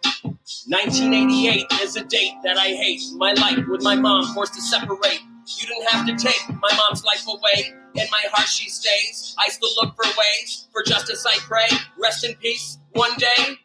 1988 0.66 1.66
is 1.80 1.96
a 1.96 2.04
date 2.04 2.34
that 2.42 2.58
I 2.58 2.68
hate. 2.68 3.02
My 3.14 3.32
life 3.34 3.66
with 3.68 3.82
my 3.82 3.94
mom 3.94 4.34
forced 4.34 4.54
to 4.54 4.60
separate. 4.60 5.20
You 5.46 5.66
didn't 5.66 5.88
have 5.88 6.06
to 6.06 6.16
take 6.16 6.48
my 6.48 6.70
mom's 6.76 7.04
life 7.04 7.26
away. 7.26 7.74
In 7.94 8.06
my 8.10 8.22
heart 8.32 8.48
she 8.48 8.68
stays. 8.68 9.34
I 9.38 9.48
still 9.48 9.70
look 9.76 9.94
for 9.96 10.04
ways. 10.04 10.68
For 10.72 10.82
justice 10.82 11.24
I 11.26 11.36
pray. 11.40 11.66
Rest 11.98 12.24
in 12.24 12.34
peace 12.36 12.78
one 12.92 13.16
day. 13.18 13.58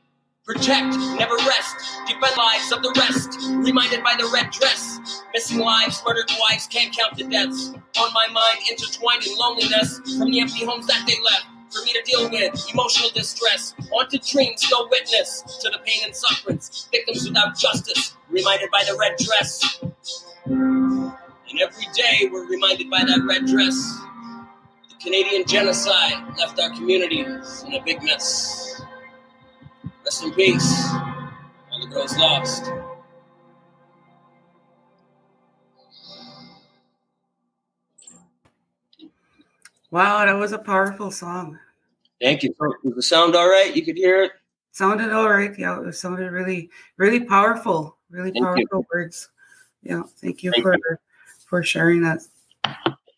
Protect, 0.46 0.96
never 1.20 1.36
rest. 1.36 1.76
Defend 2.08 2.38
lives 2.38 2.72
of 2.72 2.82
the 2.82 2.94
rest. 2.98 3.38
Reminded 3.50 4.04
by 4.04 4.16
the 4.18 4.30
red 4.34 4.50
dress. 4.52 5.24
Missing 5.34 5.60
lives, 5.60 6.02
murdered 6.08 6.32
wives, 6.40 6.68
can't 6.68 6.96
count 6.96 7.18
the 7.18 7.26
deaths. 7.26 7.70
On 8.00 8.14
my 8.14 8.28
mind, 8.32 8.60
intertwined 8.70 9.28
in 9.28 9.38
loneliness 9.38 10.00
from 10.18 10.32
the 10.32 10.40
empty 10.40 10.66
homes 10.66 10.88
that 10.88 11.06
they 11.06 11.16
left 11.24 11.48
for 11.70 11.84
me 11.84 11.92
to 11.92 12.02
deal 12.04 12.30
with 12.30 12.74
emotional 12.74 13.10
distress, 13.14 13.74
haunted 13.92 14.22
dreams, 14.22 14.66
no 14.72 14.88
witness 14.90 15.42
to 15.62 15.70
the 15.70 15.80
pain 15.86 16.02
and 16.06 16.16
sufferance, 16.16 16.88
victims 16.92 17.28
without 17.28 17.58
justice, 17.58 18.16
reminded 18.30 18.72
by 18.72 18.84
the 18.88 18.96
red 18.98 19.18
dress. 19.18 19.82
And 21.50 21.62
every 21.62 21.86
day 21.94 22.30
we're 22.32 22.46
reminded 22.46 22.90
by 22.90 23.04
that 23.06 23.24
red 23.24 23.46
dress. 23.46 24.00
The 24.90 24.96
Canadian 25.02 25.46
genocide 25.48 26.38
left 26.38 26.60
our 26.60 26.70
communities 26.72 27.64
in 27.66 27.74
a 27.74 27.82
big 27.84 28.04
mess. 28.04 28.82
Rest 30.04 30.24
in 30.24 30.34
peace. 30.34 30.86
All 31.72 31.80
the 31.82 31.88
girls 31.88 32.18
lost. 32.18 32.72
Wow, 39.90 40.26
that 40.26 40.34
was 40.34 40.52
a 40.52 40.58
powerful 40.58 41.12
song. 41.12 41.58
Thank 42.22 42.44
you. 42.44 42.54
Was 42.60 42.96
the 42.96 43.02
sound 43.02 43.36
all 43.36 43.48
right? 43.48 43.74
You 43.74 43.86
could 43.86 43.96
hear 43.96 44.24
it? 44.24 44.32
Sounded 44.72 45.14
all 45.14 45.30
right. 45.30 45.58
Yeah, 45.58 45.82
it 45.88 45.94
sounded 45.94 46.30
really, 46.30 46.70
really 46.98 47.22
powerful. 47.22 47.98
Really 48.10 48.32
thank 48.32 48.44
powerful 48.44 48.80
you. 48.80 48.86
words. 48.94 49.30
Yeah, 49.82 50.04
thank 50.18 50.44
you 50.44 50.52
thank 50.52 50.64
for 50.64 50.74
you. 50.74 50.98
For 51.48 51.64
sharing 51.64 52.02
that. 52.04 52.22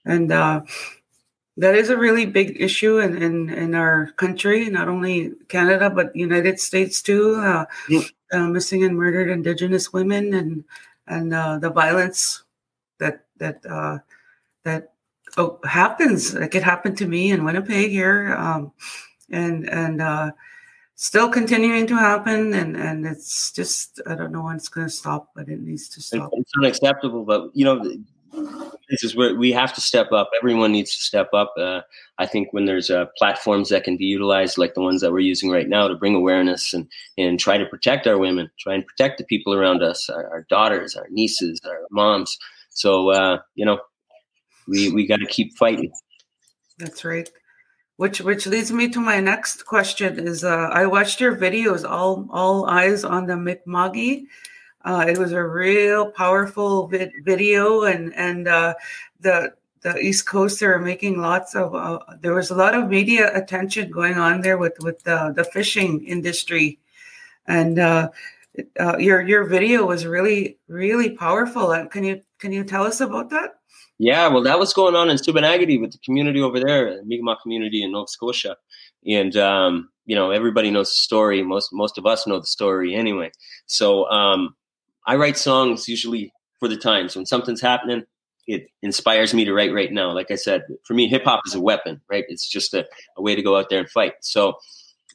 And 0.05 0.31
uh, 0.31 0.61
that 1.57 1.75
is 1.75 1.89
a 1.89 1.97
really 1.97 2.25
big 2.25 2.55
issue 2.59 2.99
in, 2.99 3.21
in, 3.21 3.49
in 3.49 3.75
our 3.75 4.11
country, 4.15 4.69
not 4.69 4.87
only 4.87 5.33
Canada 5.49 5.89
but 5.89 6.15
United 6.15 6.59
States 6.59 7.01
too. 7.01 7.35
Uh, 7.35 7.65
uh, 8.31 8.47
missing 8.47 8.83
and 8.83 8.95
murdered 8.95 9.29
Indigenous 9.29 9.91
women 9.91 10.33
and 10.33 10.63
and 11.07 11.33
uh, 11.33 11.57
the 11.57 11.69
violence 11.69 12.43
that 12.99 13.25
that 13.37 13.65
uh, 13.65 13.97
that 14.63 14.93
oh, 15.37 15.59
happens. 15.63 16.33
Like 16.33 16.55
it 16.55 16.63
happened 16.63 16.97
to 16.99 17.07
me 17.07 17.31
in 17.31 17.43
Winnipeg 17.43 17.91
here, 17.91 18.35
um, 18.37 18.71
and 19.29 19.67
and 19.69 20.01
uh, 20.01 20.31
still 20.95 21.29
continuing 21.29 21.87
to 21.87 21.95
happen. 21.95 22.53
And 22.53 22.77
and 22.77 23.05
it's 23.05 23.51
just 23.51 23.99
I 24.07 24.15
don't 24.15 24.31
know 24.31 24.43
when 24.43 24.55
it's 24.55 24.69
going 24.69 24.87
to 24.87 24.93
stop, 24.93 25.31
but 25.35 25.49
it 25.49 25.59
needs 25.59 25.89
to 25.89 26.01
stop. 26.01 26.29
It's 26.33 26.51
unacceptable, 26.57 27.25
but 27.25 27.49
you 27.53 27.65
know. 27.65 27.83
This 28.89 29.03
is 29.03 29.15
where 29.15 29.35
we 29.35 29.51
have 29.51 29.73
to 29.73 29.81
step 29.81 30.11
up. 30.11 30.29
Everyone 30.39 30.71
needs 30.71 30.95
to 30.95 31.01
step 31.01 31.29
up. 31.33 31.53
Uh, 31.57 31.81
I 32.17 32.25
think 32.25 32.51
when 32.51 32.65
there's 32.65 32.89
uh, 32.89 33.05
platforms 33.17 33.69
that 33.69 33.83
can 33.83 33.97
be 33.97 34.05
utilized, 34.05 34.57
like 34.57 34.73
the 34.73 34.81
ones 34.81 35.01
that 35.01 35.11
we're 35.11 35.19
using 35.19 35.49
right 35.49 35.67
now, 35.67 35.87
to 35.87 35.95
bring 35.95 36.15
awareness 36.15 36.73
and 36.73 36.87
and 37.17 37.39
try 37.39 37.57
to 37.57 37.65
protect 37.65 38.07
our 38.07 38.17
women, 38.17 38.49
try 38.59 38.73
and 38.75 38.85
protect 38.85 39.17
the 39.17 39.25
people 39.25 39.53
around 39.53 39.83
us, 39.83 40.09
our, 40.09 40.29
our 40.29 40.45
daughters, 40.49 40.95
our 40.95 41.07
nieces, 41.09 41.59
our 41.65 41.81
moms. 41.91 42.37
So 42.69 43.09
uh, 43.09 43.39
you 43.55 43.65
know, 43.65 43.79
we 44.67 44.91
we 44.91 45.07
got 45.07 45.19
to 45.19 45.27
keep 45.27 45.57
fighting. 45.57 45.91
That's 46.77 47.03
right. 47.05 47.29
Which 47.97 48.21
which 48.21 48.47
leads 48.47 48.71
me 48.71 48.89
to 48.89 48.99
my 48.99 49.19
next 49.19 49.65
question 49.65 50.19
is 50.19 50.43
uh, 50.43 50.69
I 50.71 50.85
watched 50.85 51.19
your 51.19 51.35
videos 51.35 51.83
all 51.87 52.27
all 52.31 52.65
eyes 52.65 53.03
on 53.03 53.25
the 53.25 53.33
Mi'kma'ki. 53.33 54.25
Uh, 54.85 55.05
it 55.07 55.17
was 55.17 55.33
a 55.33 55.43
real 55.43 56.11
powerful 56.11 56.87
vid- 56.87 57.11
video 57.23 57.83
and 57.83 58.13
and 58.15 58.47
uh, 58.47 58.73
the 59.19 59.53
the 59.81 59.97
East 59.97 60.25
Coast 60.25 60.59
they 60.59 60.67
were 60.67 60.79
making 60.79 61.19
lots 61.19 61.55
of 61.55 61.75
uh, 61.75 61.99
there 62.21 62.33
was 62.33 62.49
a 62.49 62.55
lot 62.55 62.75
of 62.75 62.89
media 62.89 63.35
attention 63.35 63.91
going 63.91 64.15
on 64.15 64.41
there 64.41 64.57
with 64.57 64.77
with 64.81 65.03
the, 65.03 65.33
the 65.35 65.43
fishing 65.43 66.05
industry 66.05 66.79
and 67.47 67.79
uh, 67.79 68.09
uh, 68.79 68.97
your 68.97 69.21
your 69.21 69.43
video 69.43 69.85
was 69.85 70.05
really 70.05 70.57
really 70.67 71.11
powerful. 71.11 71.85
Can 71.87 72.03
you 72.03 72.21
can 72.39 72.51
you 72.51 72.63
tell 72.63 72.83
us 72.83 73.01
about 73.01 73.29
that? 73.31 73.55
Yeah, 73.97 74.27
well, 74.29 74.43
that 74.43 74.57
was 74.57 74.73
going 74.73 74.95
on 74.95 75.09
in 75.09 75.17
Sipekne'katik 75.17 75.81
with 75.81 75.91
the 75.91 75.97
community 75.97 76.39
over 76.39 76.57
there, 76.57 76.95
the 76.95 77.03
Mi'kmaq 77.03 77.41
community 77.41 77.83
in 77.83 77.91
Nova 77.91 78.07
Scotia, 78.07 78.55
and 79.05 79.35
um, 79.35 79.89
you 80.05 80.15
know 80.15 80.31
everybody 80.31 80.71
knows 80.71 80.89
the 80.89 80.95
story. 80.95 81.43
Most 81.43 81.73
most 81.73 81.97
of 81.97 82.05
us 82.05 82.25
know 82.25 82.39
the 82.39 82.45
story 82.45 82.95
anyway. 82.95 83.31
So 83.65 84.09
um, 84.09 84.55
I 85.09 85.15
write 85.15 85.37
songs 85.37 85.87
usually 85.89 86.31
for 86.59 86.67
the 86.67 86.77
times 86.77 87.15
when 87.15 87.25
something's 87.25 87.61
happening. 87.61 88.03
It 88.45 88.67
inspires 88.83 89.33
me 89.33 89.43
to 89.43 89.53
write 89.53 89.73
right 89.73 89.91
now. 89.91 90.11
Like 90.13 90.29
I 90.29 90.35
said, 90.35 90.61
for 90.83 90.93
me, 90.93 91.07
hip 91.07 91.23
hop 91.23 91.41
is 91.47 91.55
a 91.55 91.59
weapon, 91.59 91.99
right? 92.11 92.25
It's 92.29 92.47
just 92.47 92.75
a, 92.75 92.85
a 93.17 93.21
way 93.23 93.33
to 93.33 93.41
go 93.41 93.57
out 93.57 93.71
there 93.71 93.79
and 93.79 93.89
fight. 93.89 94.13
So 94.21 94.53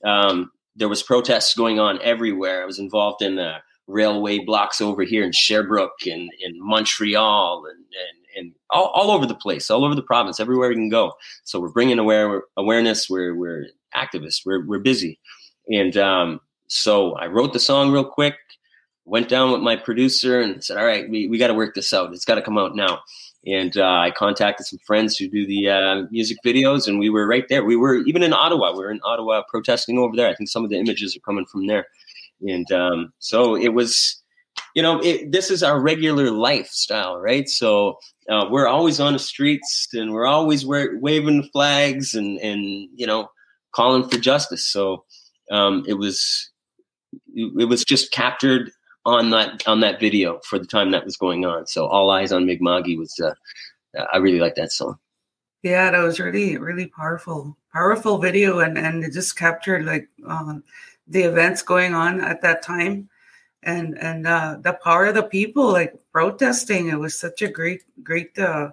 um, 0.04 0.50
there 0.74 0.88
was 0.88 1.04
protests 1.04 1.54
going 1.54 1.78
on 1.78 2.00
everywhere. 2.02 2.60
I 2.60 2.66
was 2.66 2.80
involved 2.80 3.22
in 3.22 3.36
the 3.36 3.58
railway 3.86 4.40
blocks 4.40 4.80
over 4.80 5.04
here 5.04 5.22
in 5.22 5.30
Sherbrooke 5.30 6.06
and 6.06 6.28
in 6.40 6.54
Montreal 6.58 7.64
and, 7.66 7.78
and 7.78 8.18
and 8.36 8.52
all, 8.70 8.86
all 8.96 9.12
over 9.12 9.26
the 9.26 9.34
place, 9.36 9.70
all 9.70 9.84
over 9.84 9.94
the 9.94 10.02
province, 10.02 10.40
everywhere 10.40 10.68
we 10.68 10.74
can 10.74 10.88
go. 10.88 11.12
So 11.44 11.60
we're 11.60 11.68
bringing 11.68 12.00
aware 12.00 12.42
awareness. 12.56 13.08
We're 13.08 13.36
we're 13.36 13.66
activists. 13.94 14.40
We're 14.44 14.66
we're 14.66 14.80
busy, 14.80 15.20
and 15.68 15.96
um, 15.96 16.40
so 16.66 17.14
I 17.14 17.28
wrote 17.28 17.52
the 17.52 17.60
song 17.60 17.92
real 17.92 18.04
quick. 18.04 18.34
Went 19.06 19.28
down 19.28 19.52
with 19.52 19.60
my 19.60 19.76
producer 19.76 20.40
and 20.40 20.62
said, 20.64 20.78
"All 20.78 20.84
right, 20.84 21.08
we 21.08 21.28
we 21.28 21.38
got 21.38 21.48
to 21.48 21.54
work 21.54 21.74
this 21.74 21.92
out. 21.92 22.12
It's 22.12 22.24
got 22.24 22.36
to 22.36 22.42
come 22.42 22.58
out 22.58 22.74
now." 22.74 23.00
And 23.46 23.76
uh, 23.76 23.84
I 23.84 24.10
contacted 24.10 24.66
some 24.66 24.78
friends 24.86 25.18
who 25.18 25.28
do 25.28 25.46
the 25.46 25.68
uh, 25.68 26.02
music 26.10 26.38
videos, 26.44 26.88
and 26.88 26.98
we 26.98 27.10
were 27.10 27.26
right 27.26 27.44
there. 27.48 27.64
We 27.64 27.76
were 27.76 27.96
even 28.06 28.22
in 28.22 28.32
Ottawa. 28.32 28.72
We 28.72 28.78
were 28.78 28.90
in 28.90 29.00
Ottawa 29.04 29.42
protesting 29.48 29.98
over 29.98 30.16
there. 30.16 30.28
I 30.28 30.34
think 30.34 30.48
some 30.48 30.64
of 30.64 30.70
the 30.70 30.78
images 30.78 31.14
are 31.14 31.20
coming 31.20 31.44
from 31.44 31.66
there, 31.66 31.86
and 32.40 32.70
um, 32.72 33.12
so 33.18 33.54
it 33.54 33.74
was 33.74 34.22
you 34.74 34.82
know, 34.82 35.00
it, 35.00 35.30
this 35.30 35.50
is 35.50 35.62
our 35.62 35.80
regular 35.80 36.30
lifestyle, 36.30 37.20
right? 37.20 37.48
So 37.48 37.98
uh, 38.28 38.46
we're 38.50 38.66
always 38.66 39.00
on 39.00 39.12
the 39.12 39.18
streets 39.18 39.88
and 39.92 40.12
we're 40.12 40.26
always 40.26 40.66
waving 40.66 41.48
flags 41.52 42.14
and 42.14 42.38
and 42.40 42.88
you 42.94 43.06
know 43.06 43.28
calling 43.74 44.08
for 44.08 44.18
justice. 44.18 44.66
So 44.66 45.04
um, 45.50 45.84
it 45.86 45.94
was 45.94 46.50
it 47.34 47.68
was 47.68 47.84
just 47.84 48.10
captured 48.10 48.70
on 49.04 49.30
that 49.30 49.66
on 49.66 49.80
that 49.80 50.00
video 50.00 50.40
for 50.44 50.58
the 50.58 50.66
time 50.66 50.90
that 50.92 51.04
was 51.04 51.16
going 51.16 51.44
on. 51.44 51.66
So 51.66 51.86
all 51.86 52.10
eyes 52.10 52.32
on 52.32 52.46
Mi'kma'ki 52.46 52.98
was 52.98 53.18
uh, 53.20 53.34
I 54.12 54.18
really 54.18 54.40
like 54.40 54.54
that 54.56 54.72
song. 54.72 54.98
Yeah, 55.62 55.90
that 55.90 56.02
was 56.02 56.20
really 56.20 56.58
really 56.58 56.86
powerful 56.86 57.56
powerful 57.72 58.18
video 58.18 58.60
and 58.60 58.78
and 58.78 59.04
it 59.04 59.12
just 59.12 59.36
captured 59.36 59.84
like 59.84 60.08
um, 60.26 60.62
the 61.06 61.22
events 61.22 61.62
going 61.62 61.94
on 61.94 62.20
at 62.20 62.40
that 62.42 62.62
time 62.62 63.08
and 63.62 63.98
and 63.98 64.26
uh, 64.26 64.56
the 64.60 64.74
power 64.84 65.06
of 65.06 65.14
the 65.14 65.22
people 65.22 65.70
like 65.70 65.94
protesting. 66.12 66.88
It 66.88 66.98
was 66.98 67.18
such 67.18 67.42
a 67.42 67.48
great 67.48 67.82
great. 68.02 68.38
Uh, 68.38 68.70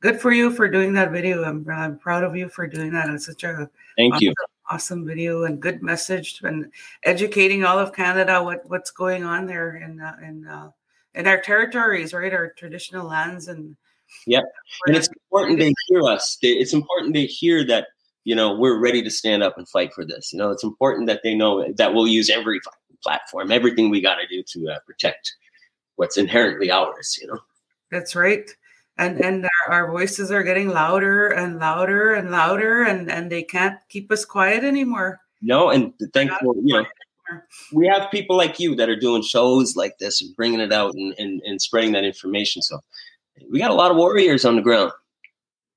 good 0.00 0.20
for 0.20 0.30
you 0.30 0.52
for 0.52 0.68
doing 0.68 0.92
that 0.94 1.10
video. 1.10 1.42
I'm 1.42 1.66
I'm 1.68 1.98
proud 1.98 2.22
of 2.22 2.36
you 2.36 2.48
for 2.48 2.66
doing 2.66 2.92
that. 2.92 3.08
It's 3.10 3.26
such 3.26 3.44
a 3.44 3.68
thank 3.96 4.14
awesome, 4.14 4.24
you 4.24 4.34
awesome 4.70 5.06
video 5.06 5.44
and 5.44 5.60
good 5.60 5.82
message 5.82 6.40
and 6.42 6.70
educating 7.04 7.64
all 7.64 7.78
of 7.78 7.92
Canada 7.92 8.42
what 8.42 8.68
what's 8.68 8.90
going 8.90 9.24
on 9.24 9.46
there 9.46 9.76
in 9.76 10.00
uh, 10.00 10.16
in 10.22 10.46
uh, 10.46 10.70
in 11.14 11.26
our 11.26 11.40
territories, 11.40 12.12
right? 12.12 12.32
Our 12.32 12.52
traditional 12.56 13.06
lands 13.06 13.48
and 13.48 13.76
yeah, 14.26 14.42
and 14.86 14.96
it's 14.96 15.08
important 15.08 15.58
they 15.58 15.72
hear 15.88 16.02
us. 16.02 16.38
It's 16.42 16.72
important 16.72 17.14
they 17.14 17.26
hear 17.26 17.64
that 17.66 17.88
you 18.24 18.34
know 18.34 18.54
we're 18.54 18.78
ready 18.78 19.02
to 19.02 19.10
stand 19.10 19.42
up 19.42 19.58
and 19.58 19.68
fight 19.68 19.92
for 19.94 20.04
this. 20.04 20.32
You 20.32 20.38
know, 20.38 20.50
it's 20.50 20.64
important 20.64 21.06
that 21.08 21.20
they 21.22 21.34
know 21.34 21.72
that 21.76 21.94
we'll 21.94 22.06
use 22.06 22.30
every 22.30 22.60
platform, 23.02 23.52
everything 23.52 23.90
we 23.90 24.00
got 24.00 24.16
to 24.16 24.26
do 24.26 24.42
to 24.42 24.74
uh, 24.74 24.78
protect 24.86 25.34
what's 25.96 26.16
inherently 26.16 26.70
ours. 26.70 27.18
You 27.20 27.28
know. 27.28 27.38
That's 27.90 28.14
right. 28.16 28.50
And 28.98 29.20
and 29.20 29.44
our, 29.44 29.72
our, 29.74 29.90
voices 29.90 30.30
are 30.30 30.42
getting 30.42 30.68
louder 30.68 31.28
and 31.28 31.58
louder 31.58 32.14
and 32.14 32.30
louder, 32.30 32.82
and 32.82 33.10
and 33.10 33.30
they 33.30 33.42
can't 33.42 33.78
keep 33.90 34.10
us 34.10 34.24
quiet 34.24 34.64
anymore. 34.64 35.20
No, 35.42 35.68
and 35.68 35.92
thankful, 36.14 36.54
you 36.64 36.74
know, 36.74 36.86
we 37.72 37.86
have 37.88 38.10
people 38.10 38.36
like 38.36 38.58
you 38.58 38.74
that 38.76 38.88
are 38.88 38.98
doing 38.98 39.22
shows 39.22 39.76
like 39.76 39.98
this 39.98 40.22
and 40.22 40.34
bringing 40.36 40.60
it 40.60 40.72
out 40.72 40.94
and, 40.94 41.14
and, 41.18 41.42
and 41.42 41.60
spreading 41.60 41.92
that 41.92 42.04
information. 42.04 42.62
So 42.62 42.80
we 43.50 43.58
got 43.58 43.70
a 43.70 43.74
lot 43.74 43.90
of 43.90 43.96
warriors 43.96 44.44
on 44.44 44.56
the 44.56 44.62
ground. 44.62 44.92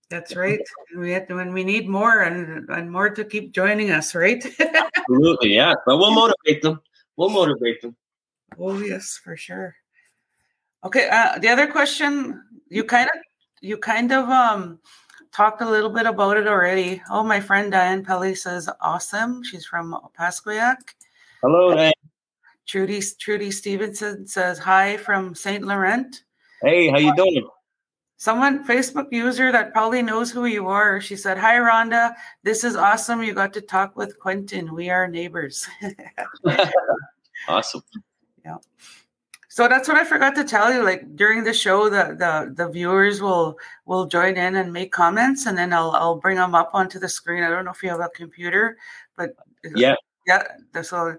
That's 0.09 0.35
right. 0.35 0.59
We 0.97 1.11
have 1.11 1.27
to, 1.27 1.35
when 1.35 1.53
we 1.53 1.63
need 1.63 1.87
more 1.87 2.21
and, 2.21 2.67
and 2.69 2.91
more 2.91 3.11
to 3.11 3.23
keep 3.23 3.53
joining 3.53 3.91
us, 3.91 4.15
right? 4.15 4.43
Absolutely, 4.97 5.53
yeah. 5.53 5.75
But 5.85 5.97
we'll 5.97 6.13
motivate 6.13 6.63
them. 6.63 6.81
We'll 7.15 7.29
motivate 7.29 7.81
them. 7.81 7.95
Oh 8.57 8.79
yes, 8.79 9.19
for 9.23 9.37
sure. 9.37 9.75
Okay. 10.83 11.09
Uh, 11.09 11.39
the 11.39 11.49
other 11.49 11.67
question 11.67 12.41
you 12.69 12.83
kind 12.83 13.09
of 13.13 13.21
you 13.61 13.77
kind 13.77 14.11
of 14.11 14.29
um 14.29 14.79
talked 15.31 15.61
a 15.61 15.69
little 15.69 15.89
bit 15.89 16.05
about 16.05 16.37
it 16.37 16.47
already. 16.47 17.01
Oh, 17.09 17.23
my 17.23 17.39
friend 17.39 17.71
Diane 17.71 18.03
Pelly 18.03 18.35
says 18.35 18.69
awesome. 18.81 19.43
She's 19.43 19.65
from 19.65 19.93
Opaskwayak. 19.93 20.77
Hello, 21.41 21.73
Diane. 21.75 21.93
Trudy 22.65 23.01
Trudy 23.19 23.51
Stevenson 23.51 24.27
says 24.27 24.59
hi 24.59 24.97
from 24.97 25.33
Saint 25.35 25.63
Laurent. 25.65 26.23
Hey, 26.61 26.89
how 26.89 26.97
you 26.97 27.15
doing? 27.15 27.47
Someone 28.17 28.67
Facebook 28.67 29.07
user 29.11 29.51
that 29.51 29.71
probably 29.71 30.01
knows 30.01 30.29
who 30.29 30.45
you 30.45 30.67
are. 30.67 30.99
She 30.99 31.15
said, 31.15 31.37
"Hi 31.37 31.55
Rhonda, 31.55 32.13
this 32.43 32.63
is 32.63 32.75
awesome. 32.75 33.23
You 33.23 33.33
got 33.33 33.53
to 33.53 33.61
talk 33.61 33.95
with 33.95 34.19
Quentin. 34.19 34.75
We 34.75 34.89
are 34.89 35.07
neighbors." 35.07 35.67
awesome. 37.47 37.81
Yeah. 38.43 38.57
So 39.59 39.67
that's 39.67 39.89
what 39.89 39.97
I 39.97 40.05
forgot 40.05 40.35
to 40.35 40.45
tell 40.45 40.73
you. 40.73 40.85
Like 40.85 41.17
during 41.17 41.43
the 41.43 41.51
show, 41.51 41.89
the 41.89 42.15
the 42.17 42.53
the 42.55 42.71
viewers 42.71 43.21
will 43.21 43.57
will 43.85 44.05
join 44.05 44.37
in 44.37 44.55
and 44.55 44.71
make 44.71 44.93
comments, 44.93 45.47
and 45.47 45.57
then 45.57 45.73
I'll 45.73 45.91
I'll 45.91 46.15
bring 46.15 46.37
them 46.37 46.55
up 46.55 46.69
onto 46.71 46.97
the 46.97 47.09
screen. 47.09 47.43
I 47.43 47.49
don't 47.49 47.65
know 47.65 47.71
if 47.71 47.83
you 47.83 47.89
have 47.89 47.99
a 47.99 48.07
computer, 48.15 48.77
but 49.17 49.31
yeah, 49.75 49.95
yeah. 50.25 50.43
So 50.81 51.17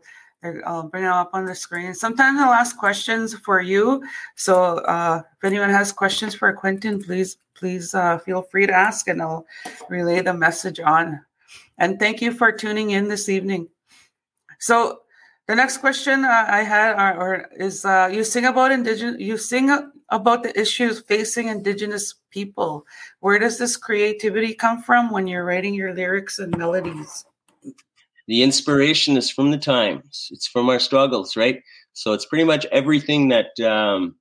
I'll 0.64 0.88
bring 0.88 1.03
them 1.03 1.12
up 1.12 1.33
on 1.35 1.44
the 1.44 1.55
screen. 1.55 1.92
Sometimes 1.92 2.40
I'll 2.40 2.55
ask 2.55 2.79
questions 2.79 3.35
for 3.35 3.61
you. 3.61 4.03
So 4.37 4.79
uh, 4.88 5.20
if 5.37 5.44
anyone 5.44 5.68
has 5.68 5.92
questions 5.92 6.35
for 6.35 6.50
Quentin, 6.55 6.98
please 7.03 7.37
please 7.55 7.94
uh, 7.94 8.16
feel 8.20 8.40
free 8.40 8.66
to 8.66 8.72
ask, 8.72 9.07
and 9.09 9.20
I'll 9.20 9.44
relay 9.90 10.22
the 10.22 10.33
message 10.33 10.81
on. 10.81 11.20
And 11.76 11.98
thank 11.98 12.22
you 12.22 12.33
for 12.33 12.53
tuning 12.53 12.92
in 12.92 13.07
this 13.07 13.29
evening. 13.29 13.68
So 14.61 15.00
the 15.51 15.57
next 15.57 15.79
question 15.79 16.25
uh, 16.25 16.47
I 16.49 16.63
had 16.63 16.95
are, 16.95 17.17
or 17.19 17.49
is 17.59 17.85
uh, 17.85 18.09
you 18.13 18.23
sing 18.23 18.45
about 18.45 18.71
indigenous 18.71 19.21
you 19.21 19.37
sing 19.37 19.69
about 20.11 20.45
the 20.45 20.59
issues 20.59 21.01
facing 21.01 21.49
indigenous 21.49 22.15
people. 22.31 22.87
Where 23.19 23.37
does 23.37 23.59
this 23.59 23.77
creativity 23.77 24.55
come 24.55 24.81
from 24.81 25.11
when 25.11 25.27
you're 25.27 25.45
writing 25.45 25.75
your 25.75 25.93
lyrics 25.93 26.39
and 26.39 26.57
melodies? 26.57 27.25
the 28.29 28.45
inspiration 28.45 29.17
is 29.17 29.29
from 29.29 29.51
the 29.51 29.59
times 29.59 30.29
it's 30.31 30.47
from 30.47 30.69
our 30.69 30.79
struggles 30.79 31.37
right 31.37 31.63
so 31.95 32.13
it's 32.13 32.27
pretty 32.27 32.45
much 32.45 32.65
everything 32.71 33.29
that 33.29 33.59
um, 33.59 34.15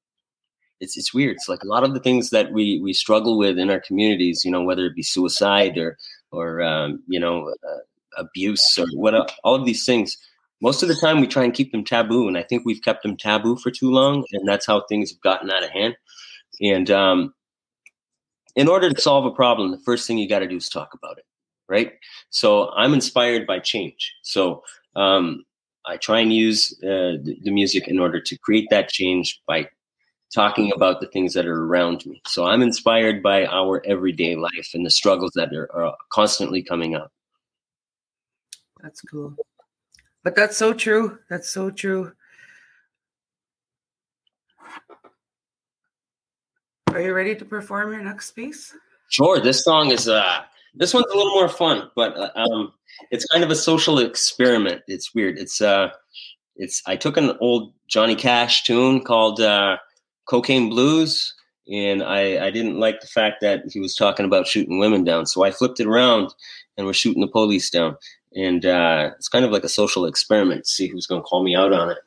it's 0.80 0.98
it's 0.98 1.14
weird 1.14 1.36
it's 1.36 1.48
like 1.48 1.62
a 1.62 1.68
lot 1.68 1.84
of 1.84 1.94
the 1.94 2.00
things 2.00 2.32
that 2.32 2.52
we 2.52 2.80
we 2.82 2.92
struggle 2.92 3.38
with 3.38 3.60
in 3.60 3.70
our 3.70 3.82
communities 3.82 4.42
you 4.44 4.50
know 4.50 4.64
whether 4.64 4.88
it 4.88 4.96
be 4.96 5.04
suicide 5.04 5.78
or 5.78 5.96
or 6.32 6.60
um, 6.64 7.04
you 7.08 7.20
know 7.20 7.54
uh, 7.70 7.82
abuse 8.18 8.80
or 8.80 8.88
what 8.96 9.14
all 9.44 9.54
of 9.54 9.66
these 9.66 9.86
things 9.86 10.18
most 10.62 10.84
of 10.84 10.90
the 10.90 10.96
time 10.96 11.22
we 11.22 11.28
try 11.28 11.44
and 11.44 11.54
keep 11.54 11.72
them 11.72 11.84
taboo 11.84 12.28
and 12.28 12.38
i 12.38 12.44
think 12.44 12.64
we've 12.66 12.82
kept 12.82 13.04
them 13.04 13.18
taboo 13.18 13.56
for 13.58 13.72
too 13.72 13.90
long 13.90 14.24
and 14.34 14.48
that's 14.48 14.66
how 14.66 14.82
things 14.88 15.12
have 15.12 15.22
gotten 15.22 15.50
out 15.50 15.64
of 15.64 15.70
hand 15.70 15.96
and 16.62 16.92
um, 16.92 17.34
in 18.56 18.68
order 18.68 18.92
to 18.92 19.02
solve 19.02 19.26
a 19.26 19.32
problem 19.32 19.72
the 19.72 19.80
first 19.80 20.08
thing 20.08 20.18
you 20.18 20.28
got 20.28 20.40
to 20.40 20.48
do 20.48 20.58
is 20.58 20.70
talk 20.70 20.94
about 20.94 21.18
it 21.18 21.26
right? 21.70 21.94
So 22.32 22.72
I'm 22.72 22.94
inspired 22.94 23.48
by 23.48 23.60
change. 23.60 24.14
So 24.24 24.64
um, 24.96 25.46
I 25.86 25.96
try 25.98 26.20
and 26.20 26.34
use 26.34 26.74
uh, 26.84 27.22
the, 27.24 27.38
the, 27.44 27.52
music 27.52 27.88
in 27.88 28.00
order 28.00 28.20
to 28.20 28.38
create 28.40 28.68
that 28.72 28.90
change 28.90 29.40
by 29.48 29.70
talking 30.34 30.72
about 30.76 31.00
the 31.00 31.08
things 31.08 31.34
that 31.34 31.46
are 31.46 31.64
around 31.64 32.06
me. 32.06 32.22
So 32.28 32.46
I'm 32.46 32.62
inspired 32.62 33.24
by 33.24 33.46
our 33.46 33.82
everyday 33.86 34.36
life 34.36 34.72
and 34.74 34.86
the 34.86 34.90
struggles 34.90 35.32
that 35.36 35.54
are, 35.54 35.74
are 35.74 35.96
constantly 36.12 36.62
coming 36.62 36.96
up. 36.96 37.12
That's 38.82 39.02
cool. 39.02 39.36
But 40.24 40.36
that's 40.36 40.58
so 40.58 40.74
true. 40.74 41.20
That's 41.30 41.50
so 41.50 41.72
true. 41.72 42.14
Are 46.88 47.02
you 47.02 47.14
ready 47.14 47.36
to 47.36 47.46
perform 47.46 47.92
your 47.92 48.02
next 48.02 48.32
piece? 48.32 48.76
Sure. 49.10 49.40
This 49.40 49.64
song 49.64 49.92
is 49.92 50.08
uh 50.08 50.42
this 50.76 50.94
one's 50.94 51.12
a 51.12 51.18
little 51.18 51.34
more 51.34 51.50
fun, 51.50 51.90
but 51.96 52.16
uh, 52.18 52.32
um, 52.36 52.74
it's 53.12 53.26
kind 53.26 53.44
of 53.44 53.50
a 53.50 53.56
social 53.56 54.00
experiment. 54.00 54.82
It's 54.88 55.14
weird. 55.14 55.38
It's 55.38 55.62
uh, 55.62 55.90
it's 56.56 56.82
I 56.86 56.96
took 56.96 57.18
an 57.18 57.38
old 57.40 57.74
Johnny 57.88 58.16
Cash 58.16 58.64
tune 58.64 59.04
called 59.04 59.42
uh, 59.42 59.78
"Cocaine 60.26 60.70
Blues," 60.70 61.34
and 61.72 62.04
I 62.04 62.46
I 62.46 62.52
didn't 62.52 62.80
like 62.80 63.02
the 63.02 63.08
fact 63.08 63.42
that 63.42 63.64
he 63.72 63.80
was 63.80 63.96
talking 63.96 64.26
about 64.26 64.48
shooting 64.48 64.80
women 64.80 65.04
down, 65.04 65.26
so 65.26 65.44
I 65.44 65.52
flipped 65.52 65.80
it 65.80 65.88
around 65.88 66.34
and 66.78 66.86
we're 66.86 66.94
shooting 66.94 67.22
the 67.22 67.28
police 67.28 67.70
down. 67.70 67.98
And 68.36 68.66
uh, 68.66 69.12
it's 69.16 69.28
kind 69.28 69.46
of 69.46 69.52
like 69.52 69.64
a 69.64 69.70
social 69.70 70.06
experiment 70.06 70.66
to 70.66 70.70
see 70.70 70.88
who's 70.88 71.08
going 71.08 71.22
to 71.22 71.26
call 71.26 71.44
me 71.44 71.56
out 71.56 71.74
on 71.74 71.90
it 71.90 71.98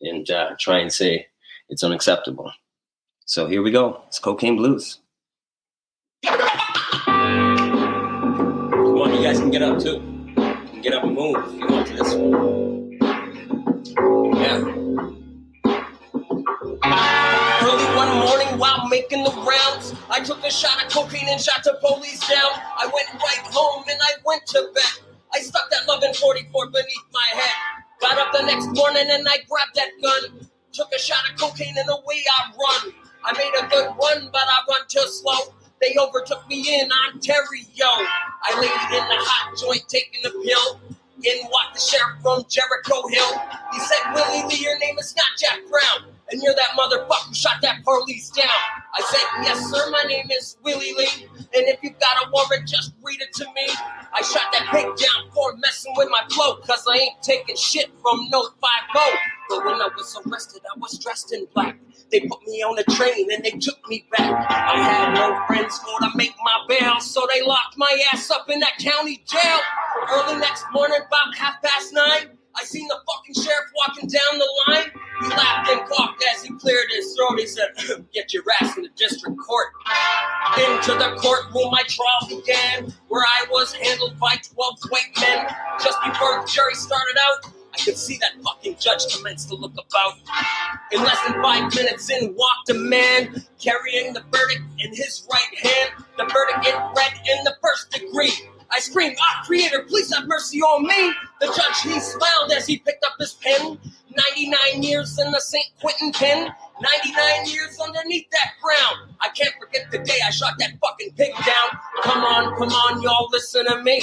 and 0.00 0.30
uh, 0.30 0.50
try 0.58 0.78
and 0.78 0.92
say 0.92 1.26
it's 1.68 1.82
unacceptable. 1.82 2.52
So 3.24 3.46
here 3.46 3.62
we 3.62 3.70
go. 3.70 4.02
It's 4.08 4.18
Cocaine 4.18 4.56
Blues. 4.56 4.98
you 9.22 9.28
guys 9.28 9.38
can 9.38 9.50
get 9.50 9.62
up 9.62 9.78
too. 9.78 10.00
Can 10.34 10.80
get 10.82 10.94
up 10.94 11.04
and 11.04 11.14
move 11.14 11.36
if 11.46 11.54
you 11.54 11.66
want 11.68 11.86
to 11.86 11.94
this 11.94 12.14
one. 12.14 12.90
Yeah. 14.34 14.56
Early 17.62 17.96
one 17.96 18.18
morning 18.18 18.58
while 18.58 18.88
making 18.88 19.22
the 19.22 19.30
rounds, 19.30 19.94
I 20.10 20.20
took 20.24 20.44
a 20.44 20.50
shot 20.50 20.84
of 20.84 20.90
cocaine 20.90 21.28
and 21.28 21.40
shot 21.40 21.62
the 21.62 21.78
police 21.80 22.18
down. 22.28 22.50
I 22.76 22.90
went 22.92 23.12
right 23.12 23.46
home 23.52 23.84
and 23.88 24.00
I 24.02 24.14
went 24.24 24.44
to 24.46 24.70
bed. 24.74 25.01
I 25.34 25.40
stuck 25.40 25.70
that 25.70 25.86
loving 25.88 26.14
44 26.14 26.66
beneath 26.68 27.08
my 27.12 27.26
head. 27.32 27.54
Got 28.00 28.18
up 28.18 28.32
the 28.32 28.42
next 28.46 28.66
morning 28.74 29.06
and 29.10 29.26
I 29.28 29.38
grabbed 29.48 29.76
that 29.76 29.90
gun. 30.02 30.48
Took 30.72 30.88
a 30.94 30.98
shot 30.98 31.22
of 31.30 31.38
cocaine 31.38 31.74
and 31.76 31.88
away 31.88 32.24
I 32.26 32.50
run. 32.50 32.94
I 33.24 33.32
made 33.36 33.52
a 33.60 33.68
good 33.68 33.86
run, 34.00 34.28
but 34.32 34.42
I 34.42 34.58
run 34.68 34.82
too 34.88 35.06
slow. 35.06 35.54
They 35.80 35.94
overtook 35.98 36.48
me 36.48 36.80
in 36.80 36.88
Ontario. 37.08 37.90
I 38.44 38.60
laid 38.60 38.98
in 38.98 39.08
the 39.08 39.18
hot 39.18 39.56
joint 39.58 39.84
taking 39.88 40.22
the 40.22 40.30
pill. 40.30 40.80
In 41.24 41.46
walked 41.50 41.74
the 41.74 41.80
sheriff 41.80 42.20
from 42.22 42.44
Jericho 42.48 43.06
Hill. 43.08 43.40
He 43.72 43.80
said, 43.80 44.14
Willie 44.14 44.48
Lee, 44.48 44.62
your 44.62 44.78
name 44.78 44.98
is 44.98 45.14
not 45.16 45.26
Jack 45.38 45.60
Brown. 45.70 46.11
And 46.32 46.42
you're 46.42 46.54
that 46.54 46.70
motherfucker 46.78 47.28
who 47.28 47.34
shot 47.34 47.60
that 47.60 47.84
police 47.84 48.30
down. 48.30 48.48
I 48.94 49.02
said, 49.02 49.44
Yes, 49.44 49.70
sir, 49.70 49.90
my 49.90 50.02
name 50.08 50.28
is 50.32 50.56
Willie 50.62 50.94
Lee. 50.94 51.28
And 51.54 51.68
if 51.68 51.78
you've 51.82 51.98
got 52.00 52.26
a 52.26 52.30
warrant, 52.30 52.66
just 52.66 52.94
read 53.02 53.20
it 53.20 53.34
to 53.34 53.44
me. 53.44 53.68
I 54.14 54.22
shot 54.22 54.50
that 54.52 54.68
pig 54.70 54.86
down 54.86 55.30
for 55.34 55.54
messing 55.58 55.92
with 55.94 56.08
my 56.10 56.22
flow, 56.30 56.56
cause 56.56 56.84
I 56.90 56.96
ain't 56.96 57.22
taking 57.22 57.56
shit 57.56 57.90
from 58.00 58.28
no 58.30 58.42
5 58.42 58.70
But 59.50 59.64
when 59.66 59.74
I 59.74 59.90
was 59.94 60.18
arrested, 60.24 60.62
I 60.74 60.78
was 60.78 60.98
dressed 60.98 61.34
in 61.34 61.46
black. 61.54 61.78
They 62.10 62.20
put 62.20 62.46
me 62.46 62.62
on 62.62 62.78
a 62.78 62.84
train 62.94 63.30
and 63.30 63.44
they 63.44 63.52
took 63.52 63.86
me 63.88 64.06
back. 64.16 64.30
I 64.50 64.76
had 64.82 65.14
no 65.14 65.44
friends 65.46 65.78
for 65.78 66.00
to 66.00 66.16
make 66.16 66.34
my 66.42 66.64
bail, 66.66 67.00
so 67.00 67.26
they 67.32 67.42
locked 67.42 67.76
my 67.76 68.02
ass 68.12 68.30
up 68.30 68.48
in 68.48 68.60
that 68.60 68.78
county 68.78 69.22
jail. 69.26 69.58
Early 70.10 70.40
next 70.40 70.64
morning, 70.72 70.98
about 71.06 71.34
half 71.36 71.60
past 71.62 71.92
nine, 71.92 72.38
I 72.54 72.64
seen 72.64 72.86
the 72.88 72.96
fucking 73.06 73.34
sheriff 73.42 73.70
walking 73.86 74.08
down 74.08 74.38
the 74.38 74.48
line. 74.68 74.90
He 75.22 75.28
laughed 75.28 75.70
and 75.70 75.88
coughed 75.88 76.24
as 76.34 76.42
he 76.42 76.52
cleared 76.54 76.90
his 76.90 77.14
throat. 77.14 77.38
He 77.38 77.46
said, 77.46 77.68
Get 78.12 78.32
your 78.32 78.42
ass 78.60 78.76
in 78.76 78.82
the 78.82 78.88
district 78.96 79.38
court. 79.38 79.68
Into 80.58 80.94
the 80.94 81.16
courtroom, 81.20 81.70
my 81.70 81.82
trial 81.86 82.40
began, 82.40 82.92
where 83.06 83.22
I 83.22 83.46
was 83.50 83.72
handled 83.72 84.18
by 84.18 84.36
12 84.54 84.78
white 84.88 85.16
men. 85.20 85.46
Just 85.82 85.98
before 86.04 86.40
the 86.40 86.50
jury 86.52 86.74
started 86.74 87.16
out, 87.28 87.52
I 87.72 87.78
could 87.84 87.96
see 87.96 88.18
that 88.18 88.42
fucking 88.42 88.76
judge 88.80 89.16
commence 89.16 89.44
to 89.46 89.54
look 89.54 89.72
about. 89.72 90.14
In 90.90 91.02
less 91.02 91.18
than 91.26 91.40
five 91.40 91.74
minutes 91.74 92.10
in 92.10 92.34
walked 92.34 92.70
a 92.70 92.74
man 92.74 93.44
carrying 93.60 94.12
the 94.12 94.24
verdict 94.32 94.62
in 94.78 94.90
his 94.90 95.26
right 95.30 95.58
hand. 95.62 96.04
The 96.18 96.24
verdict 96.24 96.66
it 96.66 96.74
read 96.74 97.12
in 97.30 97.44
the 97.44 97.54
first 97.62 97.90
degree. 97.92 98.32
I 98.72 98.80
screamed, 98.80 99.16
Ah, 99.20 99.42
Creator, 99.46 99.84
please 99.88 100.14
have 100.14 100.26
mercy 100.26 100.60
on 100.60 100.86
me. 100.86 101.12
The 101.40 101.46
judge, 101.48 101.82
he 101.94 102.00
smiled 102.00 102.52
as 102.52 102.66
he 102.66 102.78
picked 102.78 103.04
up 103.04 103.14
his 103.18 103.34
pen. 103.34 103.78
99 104.10 104.82
years 104.82 105.18
in 105.18 105.30
the 105.30 105.40
San 105.40 105.62
Quentin 105.80 106.12
pen. 106.12 106.52
99 106.80 107.46
years 107.46 107.78
underneath 107.80 108.28
that 108.30 108.52
ground. 108.62 109.14
I 109.20 109.28
can't 109.30 109.54
forget 109.60 109.90
the 109.90 109.98
day 109.98 110.18
I 110.26 110.30
shot 110.30 110.54
that 110.58 110.72
fucking 110.80 111.12
pig 111.16 111.32
down. 111.34 111.80
Come 112.02 112.24
on, 112.24 112.56
come 112.56 112.68
on, 112.70 113.02
y'all, 113.02 113.28
listen 113.32 113.66
to 113.66 113.82
me. 113.82 114.02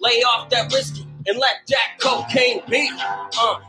Lay 0.00 0.22
off 0.22 0.50
that 0.50 0.72
whiskey 0.72 1.06
and 1.26 1.38
let 1.38 1.56
that 1.68 1.98
cocaine 2.00 2.62
be. 2.68 2.90
Uh, 3.00 3.60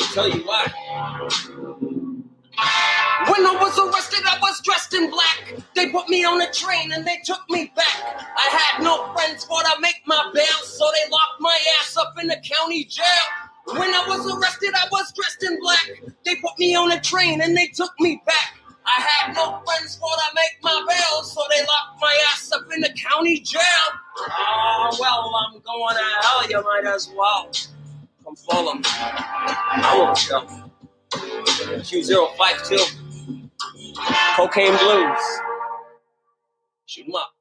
I'll 0.00 0.06
tell 0.12 0.28
you 0.28 0.42
why. 0.46 0.66
When 2.56 3.44
I 3.44 3.56
was 3.60 3.78
arrested, 3.78 4.24
I 4.24 4.38
was 4.40 4.60
dressed 4.62 4.94
in 4.94 5.10
black. 5.10 5.54
They 5.74 5.90
put 5.90 6.08
me 6.08 6.24
on 6.24 6.40
a 6.40 6.50
train 6.52 6.92
and 6.92 7.06
they 7.06 7.18
took 7.24 7.42
me 7.50 7.72
back. 7.76 7.96
I 8.36 8.48
had 8.48 8.82
no 8.82 9.12
friends 9.14 9.44
for 9.44 9.60
to 9.60 9.80
make 9.80 10.00
my 10.06 10.30
bail, 10.34 10.58
so 10.64 10.88
they 10.94 11.10
locked 11.10 11.40
my 11.40 11.58
ass 11.80 11.96
up 11.96 12.14
in 12.20 12.28
the 12.28 12.36
county 12.42 12.84
jail. 12.84 13.04
When 13.66 13.92
I 13.92 14.04
was 14.08 14.24
arrested, 14.32 14.72
I 14.74 14.86
was 14.90 15.12
dressed 15.12 15.42
in 15.42 15.58
black. 15.60 16.14
They 16.24 16.36
put 16.36 16.58
me 16.58 16.74
on 16.76 16.92
a 16.92 17.00
train 17.00 17.40
and 17.40 17.56
they 17.56 17.66
took 17.68 17.92
me 18.00 18.22
back. 18.24 18.54
I 18.86 19.00
had 19.00 19.34
no 19.34 19.60
friends 19.66 19.96
for 19.96 20.08
to 20.08 20.34
make 20.34 20.62
my 20.62 20.84
bail, 20.88 21.22
so 21.24 21.42
they 21.50 21.60
locked 21.60 22.00
my 22.00 22.16
ass 22.32 22.52
up 22.52 22.62
in 22.72 22.80
the 22.80 22.90
county 22.90 23.40
jail. 23.40 23.60
Oh, 24.18 24.96
well, 25.00 25.34
I'm 25.34 25.60
going 25.60 25.96
to 25.96 26.04
hell, 26.22 26.48
you 26.48 26.62
might 26.62 26.86
as 26.86 27.10
well. 27.16 27.50
Come 28.24 28.36
follow 28.36 28.74
me. 28.74 28.82
I 28.86 29.94
won't 29.98 30.16
show. 30.16 30.65
Q052. 31.66 33.02
Cocaine 34.36 34.76
Blues. 34.78 35.18
Shoot 36.86 37.06
'em 37.08 37.14
up. 37.14 37.32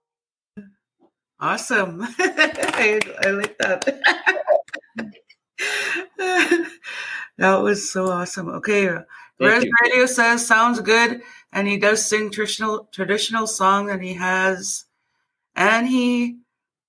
Awesome. 1.39 2.01
I, 2.01 2.99
I 3.21 3.29
like 3.29 3.57
that. 3.59 3.85
that 7.38 7.55
was 7.61 7.91
so 7.91 8.07
awesome. 8.09 8.49
Okay. 8.49 8.89
Res. 9.39 9.65
Radio 9.83 10.05
says 10.05 10.45
sounds 10.47 10.79
good. 10.79 11.21
And 11.51 11.67
he 11.67 11.77
does 11.77 12.05
sing 12.05 12.31
traditional 12.31 12.88
traditional 12.91 13.47
song 13.47 13.89
and 13.89 14.03
he 14.03 14.13
has 14.13 14.85
and 15.55 15.88
he 15.88 16.38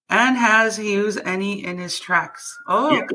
and 0.09 0.37
has 0.37 0.77
he 0.77 0.93
used 0.93 1.21
any 1.25 1.65
in 1.65 1.79
his 1.79 1.99
tracks. 1.99 2.57
Oh 2.69 2.93
Yeah. 2.93 3.07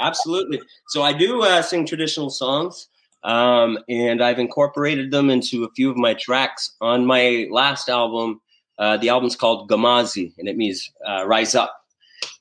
Absolutely. 0.00 0.60
So 0.88 1.02
I 1.02 1.12
do 1.12 1.42
uh, 1.42 1.62
sing 1.62 1.86
traditional 1.86 2.30
songs, 2.30 2.88
um, 3.24 3.78
and 3.88 4.22
I've 4.22 4.38
incorporated 4.38 5.10
them 5.10 5.30
into 5.30 5.64
a 5.64 5.70
few 5.70 5.90
of 5.90 5.96
my 5.96 6.14
tracks 6.14 6.72
on 6.80 7.06
my 7.06 7.46
last 7.50 7.88
album. 7.88 8.40
Uh, 8.78 8.96
the 8.96 9.10
album's 9.10 9.36
called 9.36 9.68
Gamazi, 9.68 10.32
and 10.38 10.48
it 10.48 10.56
means 10.56 10.90
uh, 11.06 11.24
rise 11.26 11.54
up 11.54 11.72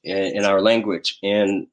in, 0.04 0.17
in 0.17 0.46
our 0.46 0.62
language. 0.62 1.17
And 1.22 1.67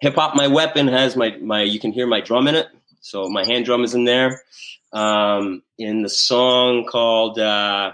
hip 0.00 0.14
hop, 0.14 0.36
my 0.36 0.46
weapon, 0.46 0.88
has 0.88 1.16
my 1.16 1.36
my. 1.38 1.62
You 1.62 1.80
can 1.80 1.92
hear 1.92 2.06
my 2.06 2.20
drum 2.20 2.46
in 2.46 2.54
it, 2.54 2.68
so 3.00 3.28
my 3.28 3.44
hand 3.44 3.64
drum 3.64 3.84
is 3.84 3.94
in 3.94 4.04
there. 4.04 4.42
Um, 4.92 5.62
in 5.78 6.02
the 6.02 6.08
song 6.08 6.86
called 6.86 7.38
uh, 7.38 7.92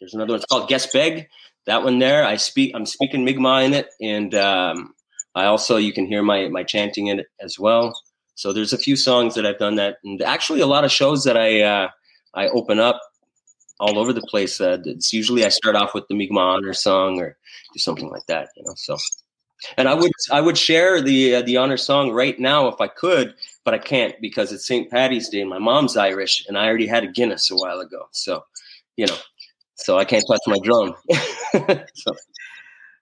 there's 0.00 0.14
another 0.14 0.32
one. 0.32 0.36
It's 0.36 0.46
called 0.46 0.68
Guess 0.68 0.92
Beg. 0.92 1.28
That 1.66 1.82
one 1.82 1.98
there, 1.98 2.24
I 2.24 2.36
speak. 2.36 2.72
I'm 2.74 2.84
speaking 2.84 3.24
Mi'kmaq 3.24 3.64
in 3.64 3.74
it, 3.74 3.88
and 4.00 4.34
um, 4.34 4.94
I 5.34 5.46
also 5.46 5.76
you 5.76 5.92
can 5.92 6.06
hear 6.06 6.22
my 6.22 6.48
my 6.48 6.62
chanting 6.62 7.06
in 7.06 7.20
it 7.20 7.26
as 7.40 7.58
well. 7.58 7.98
So 8.34 8.52
there's 8.52 8.72
a 8.72 8.78
few 8.78 8.96
songs 8.96 9.34
that 9.34 9.46
I've 9.46 9.58
done 9.58 9.76
that, 9.76 9.98
and 10.04 10.20
actually 10.22 10.60
a 10.60 10.66
lot 10.66 10.84
of 10.84 10.90
shows 10.90 11.24
that 11.24 11.36
I 11.36 11.60
uh, 11.62 11.88
I 12.34 12.48
open 12.48 12.80
up 12.80 13.00
all 13.80 13.98
over 13.98 14.12
the 14.12 14.22
place. 14.22 14.60
Uh, 14.60 14.78
it's 14.84 15.12
usually 15.12 15.44
I 15.44 15.48
start 15.48 15.76
off 15.76 15.94
with 15.94 16.06
the 16.08 16.14
Mi'kmaq 16.14 16.56
honor 16.56 16.72
song 16.72 17.20
or 17.20 17.36
do 17.72 17.78
something 17.78 18.10
like 18.10 18.26
that, 18.26 18.48
you 18.56 18.64
know. 18.64 18.74
So, 18.76 18.96
and 19.76 19.88
I 19.88 19.94
would 19.94 20.10
I 20.32 20.40
would 20.40 20.58
share 20.58 21.00
the 21.00 21.36
uh, 21.36 21.42
the 21.42 21.56
honor 21.56 21.76
song 21.76 22.10
right 22.10 22.38
now 22.38 22.66
if 22.68 22.80
I 22.80 22.88
could, 22.88 23.34
but 23.64 23.74
I 23.74 23.78
can't 23.78 24.14
because 24.20 24.52
it's 24.52 24.66
St. 24.66 24.90
Patty's 24.90 25.28
Day 25.28 25.40
and 25.40 25.50
my 25.50 25.58
mom's 25.58 25.96
Irish, 25.96 26.44
and 26.48 26.58
I 26.58 26.66
already 26.66 26.86
had 26.86 27.04
a 27.04 27.08
Guinness 27.08 27.50
a 27.50 27.56
while 27.56 27.80
ago. 27.80 28.08
So, 28.10 28.44
you 28.96 29.06
know, 29.06 29.16
so 29.76 29.98
I 29.98 30.04
can't 30.04 30.24
touch 30.26 30.40
my 30.46 30.58
drum. 30.62 30.94
so. 31.94 32.14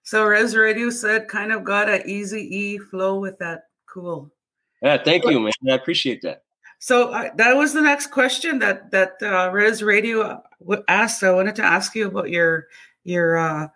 So 0.05 0.25
Res 0.25 0.53
Radio 0.55 0.89
said 0.89 1.29
kind 1.29 1.53
of 1.53 1.63
got 1.63 1.87
a 1.87 2.05
easy 2.05 2.41
E 2.41 2.77
flow 2.77 3.19
with 3.19 3.39
that. 3.39 3.63
Cool. 3.87 4.29
Yeah, 4.83 5.01
thank 5.01 5.25
you, 5.25 5.39
man. 5.39 5.53
I 5.69 5.75
appreciate 5.75 6.21
that. 6.23 6.43
So 6.79 7.13
uh, 7.13 7.29
that 7.37 7.55
was 7.55 7.71
the 7.73 7.81
next 7.81 8.07
question 8.07 8.59
that 8.59 8.91
that 8.91 9.13
uh, 9.21 9.49
Res 9.51 9.81
Radio 9.81 10.43
w- 10.59 10.83
asked. 10.89 11.23
I 11.23 11.31
wanted 11.31 11.55
to 11.55 11.63
ask 11.63 11.95
you 11.95 12.07
about 12.07 12.29
your 12.29 12.67
your 13.05 13.37
uh, 13.37 13.67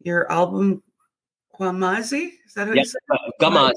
your 0.00 0.30
album 0.30 0.82
Kwamazi. 1.52 2.30
Is 2.46 2.54
that 2.54 2.68
how 2.68 2.74
Yeah, 2.74 2.80
you 2.80 2.84
say 2.84 2.98
uh, 3.10 3.16
Gamaz. 3.40 3.72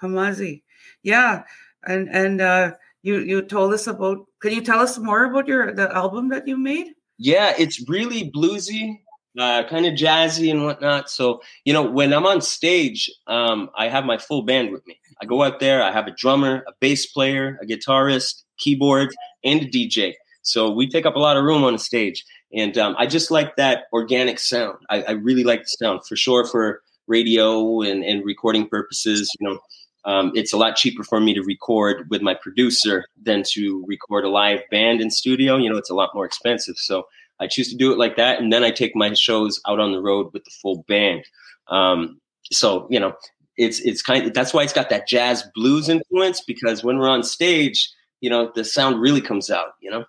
Kwamazi? 0.00 0.62
Yeah, 1.02 1.44
and 1.84 2.08
and 2.10 2.42
uh, 2.42 2.72
you 3.02 3.20
you 3.20 3.40
told 3.40 3.72
us 3.72 3.86
about. 3.86 4.26
Can 4.42 4.52
you 4.52 4.60
tell 4.60 4.80
us 4.80 4.98
more 4.98 5.24
about 5.24 5.48
your 5.48 5.72
the 5.72 5.90
album 5.96 6.28
that 6.28 6.46
you 6.46 6.58
made? 6.58 6.88
Yeah, 7.16 7.54
it's 7.58 7.88
really 7.88 8.30
bluesy, 8.30 9.00
uh, 9.38 9.64
kind 9.64 9.86
of 9.86 9.94
jazzy 9.94 10.50
and 10.50 10.64
whatnot. 10.64 11.10
So, 11.10 11.40
you 11.64 11.72
know, 11.72 11.82
when 11.82 12.12
I'm 12.12 12.26
on 12.26 12.40
stage, 12.40 13.10
um, 13.26 13.70
I 13.74 13.88
have 13.88 14.04
my 14.04 14.18
full 14.18 14.42
band 14.42 14.70
with 14.70 14.86
me. 14.86 15.00
I 15.22 15.26
go 15.26 15.42
out 15.42 15.60
there, 15.60 15.82
I 15.82 15.92
have 15.92 16.06
a 16.06 16.12
drummer, 16.12 16.64
a 16.66 16.72
bass 16.80 17.06
player, 17.06 17.58
a 17.62 17.66
guitarist, 17.66 18.42
keyboard, 18.58 19.14
and 19.44 19.62
a 19.62 19.66
DJ. 19.66 20.14
So 20.42 20.70
we 20.70 20.88
take 20.88 21.06
up 21.06 21.16
a 21.16 21.18
lot 21.18 21.36
of 21.36 21.44
room 21.44 21.64
on 21.64 21.74
the 21.74 21.78
stage. 21.78 22.24
And 22.54 22.78
um, 22.78 22.96
I 22.98 23.06
just 23.06 23.30
like 23.30 23.56
that 23.56 23.84
organic 23.92 24.38
sound. 24.38 24.78
I, 24.88 25.02
I 25.02 25.10
really 25.12 25.44
like 25.44 25.60
the 25.62 25.68
sound 25.68 26.06
for 26.06 26.16
sure 26.16 26.46
for 26.46 26.82
radio 27.06 27.82
and, 27.82 28.04
and 28.04 28.24
recording 28.24 28.66
purposes. 28.66 29.30
You 29.38 29.48
know, 29.48 29.58
um, 30.04 30.32
it's 30.34 30.52
a 30.52 30.56
lot 30.56 30.76
cheaper 30.76 31.04
for 31.04 31.20
me 31.20 31.34
to 31.34 31.42
record 31.42 32.08
with 32.08 32.22
my 32.22 32.34
producer 32.34 33.04
than 33.22 33.42
to 33.50 33.84
record 33.86 34.24
a 34.24 34.30
live 34.30 34.60
band 34.70 35.00
in 35.00 35.10
studio. 35.10 35.56
You 35.56 35.70
know, 35.70 35.76
it's 35.76 35.90
a 35.90 35.94
lot 35.94 36.14
more 36.14 36.24
expensive. 36.24 36.76
So 36.78 37.06
I 37.40 37.46
choose 37.46 37.70
to 37.70 37.76
do 37.76 37.92
it 37.92 37.98
like 37.98 38.16
that, 38.16 38.40
and 38.40 38.52
then 38.52 38.64
I 38.64 38.70
take 38.70 38.96
my 38.96 39.12
shows 39.12 39.60
out 39.68 39.78
on 39.78 39.92
the 39.92 40.00
road 40.00 40.32
with 40.32 40.44
the 40.44 40.50
full 40.50 40.84
band. 40.88 41.24
Um, 41.68 42.20
so 42.50 42.88
you 42.90 42.98
know, 42.98 43.14
it's 43.58 43.80
it's 43.80 44.00
kind 44.00 44.26
of 44.26 44.32
that's 44.32 44.54
why 44.54 44.62
it's 44.62 44.72
got 44.72 44.88
that 44.90 45.06
jazz 45.06 45.44
blues 45.54 45.88
influence 45.88 46.40
because 46.40 46.82
when 46.82 46.98
we're 46.98 47.08
on 47.08 47.22
stage, 47.22 47.90
you 48.20 48.30
know, 48.30 48.50
the 48.54 48.64
sound 48.64 49.00
really 49.00 49.20
comes 49.20 49.50
out. 49.50 49.74
You 49.82 49.90
know. 49.90 50.04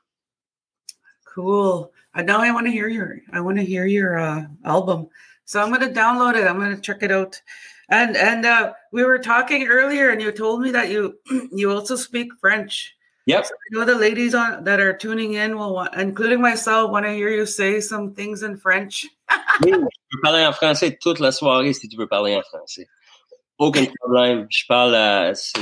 Cool. 1.26 1.92
Uh, 2.14 2.22
now 2.22 2.40
I 2.42 2.52
want 2.52 2.68
to 2.68 2.72
hear 2.72 2.88
your 2.88 3.20
I 3.34 3.42
want 3.42 3.58
to 3.58 3.66
hear 3.66 3.86
your 3.86 4.18
uh, 4.18 4.46
album. 4.64 5.10
So 5.46 5.62
I'm 5.62 5.70
going 5.70 5.82
to 5.82 6.00
download 6.00 6.36
it. 6.36 6.48
I'm 6.48 6.60
going 6.60 6.76
to 6.76 6.82
check 6.82 7.02
it 7.02 7.12
out. 7.12 7.42
And 7.90 8.16
and 8.16 8.46
uh, 8.46 8.74
we 8.92 9.04
were 9.04 9.18
talking 9.18 9.68
earlier, 9.68 10.12
and 10.12 10.22
you 10.22 10.32
told 10.32 10.62
me 10.62 10.72
that 10.72 10.90
you 10.90 11.18
you 11.52 11.72
also 11.72 11.96
speak 11.96 12.30
French. 12.40 12.96
Yep. 13.26 13.46
So 13.46 13.54
I 13.54 13.80
know 13.80 13.86
the 13.86 13.96
ladies 13.96 14.34
on 14.34 14.64
that 14.64 14.80
are 14.80 14.94
tuning 14.94 15.34
in 15.34 15.58
will 15.58 15.74
want, 15.74 15.96
including 15.96 16.42
myself, 16.42 16.92
want 16.92 17.06
to 17.06 17.14
hear 17.14 17.30
you 17.30 17.46
say 17.46 17.80
some 17.82 18.14
things 18.14 18.44
in 18.44 18.58
French. 18.58 19.08
Oui, 19.62 19.72
je 19.72 19.78
peux 19.78 20.22
parler 20.24 20.46
en 20.46 20.54
français 20.54 20.98
toute 21.02 21.20
la 21.20 21.34
soirée 21.34 21.74
si 21.74 21.90
tu 21.90 21.98
veux 21.98 22.08
parler 22.08 22.34
en 22.34 22.42
français. 22.44 22.88
Aucun 23.60 23.86
problème. 24.00 24.48
Je 24.50 24.64
parle. 24.68 24.96
euh, 24.96 25.34
c'est 25.36 25.60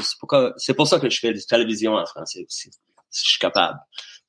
c'est 0.57 0.73
pour 0.75 0.87
ça 0.87 0.99
que 0.99 1.09
je 1.09 1.19
fais 1.19 1.33
de 1.33 1.39
télévision 1.39 1.95
en 1.95 2.05
français 2.05 2.45
aussi. 2.47 2.69
Je 3.11 3.19
suis 3.21 3.39
capable. 3.39 3.79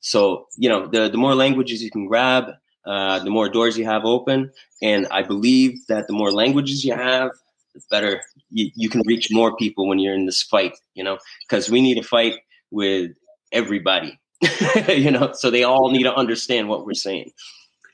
So 0.01 0.47
you 0.57 0.69
know, 0.69 0.87
the 0.87 1.09
the 1.09 1.17
more 1.17 1.35
languages 1.35 1.81
you 1.83 1.91
can 1.91 2.07
grab, 2.07 2.55
uh, 2.85 3.19
the 3.19 3.29
more 3.29 3.47
doors 3.47 3.77
you 3.77 3.85
have 3.85 4.05
open, 4.05 4.51
and 4.81 5.05
I 5.11 5.21
believe 5.21 5.85
that 5.87 6.07
the 6.07 6.13
more 6.13 6.31
languages 6.31 6.83
you 6.83 6.95
have, 6.95 7.29
the 7.75 7.81
better 7.91 8.21
you, 8.49 8.71
you 8.75 8.89
can 8.89 9.03
reach 9.05 9.29
more 9.31 9.55
people 9.55 9.87
when 9.87 9.99
you're 9.99 10.15
in 10.15 10.25
this 10.25 10.41
fight. 10.41 10.73
You 10.95 11.03
know, 11.03 11.19
because 11.47 11.69
we 11.69 11.79
need 11.79 12.01
to 12.01 12.07
fight 12.07 12.39
with 12.71 13.11
everybody. 13.51 14.17
you 14.87 15.11
know, 15.11 15.31
so 15.33 15.51
they 15.51 15.63
all 15.63 15.91
need 15.91 16.03
to 16.03 16.15
understand 16.15 16.69
what 16.69 16.85
we're 16.85 16.93
saying. 16.93 17.31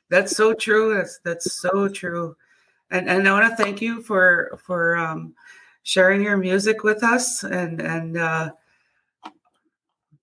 That's 0.10 0.38
so 0.38 0.54
true. 0.54 0.94
That's 0.94 1.20
that's 1.26 1.52
so 1.52 1.90
true. 1.90 2.38
And 2.92 3.10
and 3.10 3.28
I 3.28 3.32
want 3.34 3.50
to 3.50 3.62
thank 3.62 3.82
you 3.82 4.02
for 4.04 4.58
for 4.64 4.96
um, 4.96 5.34
sharing 5.86 6.24
your 6.24 6.36
music 6.36 6.84
with 6.84 7.02
us. 7.04 7.44
And 7.44 7.80
and 7.82 8.18
uh, 8.18 8.52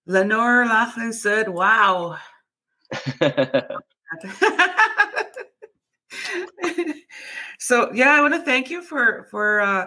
Lenore 0.04 0.66
Laughlin 0.66 1.14
said, 1.14 1.48
"Wow." 1.48 2.18
so 7.58 7.90
yeah, 7.92 8.10
I 8.10 8.20
want 8.20 8.34
to 8.34 8.42
thank 8.42 8.68
you 8.68 8.82
for 8.82 9.28
for 9.30 9.60
uh, 9.60 9.86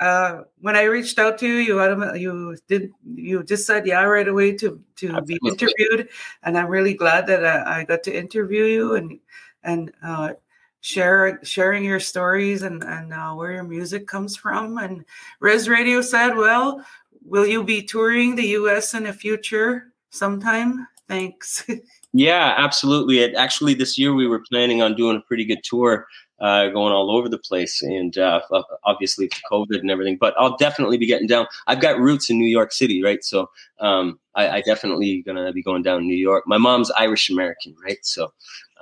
uh, 0.00 0.42
when 0.60 0.76
I 0.76 0.82
reached 0.82 1.18
out 1.18 1.38
to 1.38 1.48
you, 1.48 1.78
you 1.78 2.14
you 2.14 2.56
did 2.68 2.90
you 3.14 3.42
just 3.44 3.66
said 3.66 3.86
yeah 3.86 4.02
right 4.02 4.28
away 4.28 4.52
to 4.56 4.82
to 4.96 5.22
be 5.22 5.38
interviewed, 5.46 6.08
and 6.42 6.58
I'm 6.58 6.68
really 6.68 6.94
glad 6.94 7.26
that 7.28 7.44
I, 7.44 7.80
I 7.80 7.84
got 7.84 8.02
to 8.04 8.14
interview 8.14 8.64
you 8.64 8.96
and 8.96 9.18
and 9.62 9.92
uh, 10.02 10.34
share 10.82 11.40
sharing 11.42 11.84
your 11.84 12.00
stories 12.00 12.62
and 12.62 12.84
and 12.84 13.14
uh, 13.14 13.32
where 13.32 13.52
your 13.52 13.64
music 13.64 14.06
comes 14.06 14.36
from. 14.36 14.76
And 14.76 15.04
Res 15.40 15.68
Radio 15.68 16.02
said, 16.02 16.34
well, 16.34 16.84
will 17.24 17.46
you 17.46 17.64
be 17.64 17.82
touring 17.82 18.34
the 18.34 18.48
U.S. 18.48 18.92
in 18.92 19.04
the 19.04 19.12
future 19.12 19.92
sometime? 20.10 20.86
Thanks. 21.08 21.64
Yeah, 22.14 22.54
absolutely. 22.58 23.20
It, 23.20 23.34
actually, 23.36 23.72
this 23.72 23.96
year 23.96 24.12
we 24.12 24.26
were 24.26 24.44
planning 24.46 24.82
on 24.82 24.94
doing 24.94 25.16
a 25.16 25.20
pretty 25.20 25.46
good 25.46 25.64
tour, 25.64 26.06
uh, 26.40 26.68
going 26.68 26.92
all 26.92 27.10
over 27.10 27.26
the 27.26 27.38
place, 27.38 27.80
and 27.80 28.18
uh, 28.18 28.42
obviously 28.84 29.30
COVID 29.50 29.80
and 29.80 29.90
everything. 29.90 30.18
But 30.20 30.34
I'll 30.36 30.58
definitely 30.58 30.98
be 30.98 31.06
getting 31.06 31.26
down. 31.26 31.46
I've 31.68 31.80
got 31.80 31.98
roots 31.98 32.28
in 32.28 32.38
New 32.38 32.50
York 32.50 32.70
City, 32.70 33.02
right? 33.02 33.24
So 33.24 33.48
um, 33.80 34.20
I, 34.34 34.58
I 34.58 34.60
definitely 34.60 35.22
gonna 35.22 35.54
be 35.54 35.62
going 35.62 35.82
down 35.82 36.00
to 36.00 36.04
New 36.04 36.14
York. 36.14 36.44
My 36.46 36.58
mom's 36.58 36.90
Irish 36.98 37.30
American, 37.30 37.74
right? 37.82 38.04
So 38.04 38.30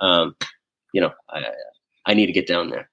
um, 0.01 0.35
you 0.91 0.99
know, 0.99 1.11
I 1.29 1.45
I 2.05 2.13
need 2.13 2.27
to 2.27 2.31
get 2.31 2.47
down 2.47 2.69
there. 2.69 2.89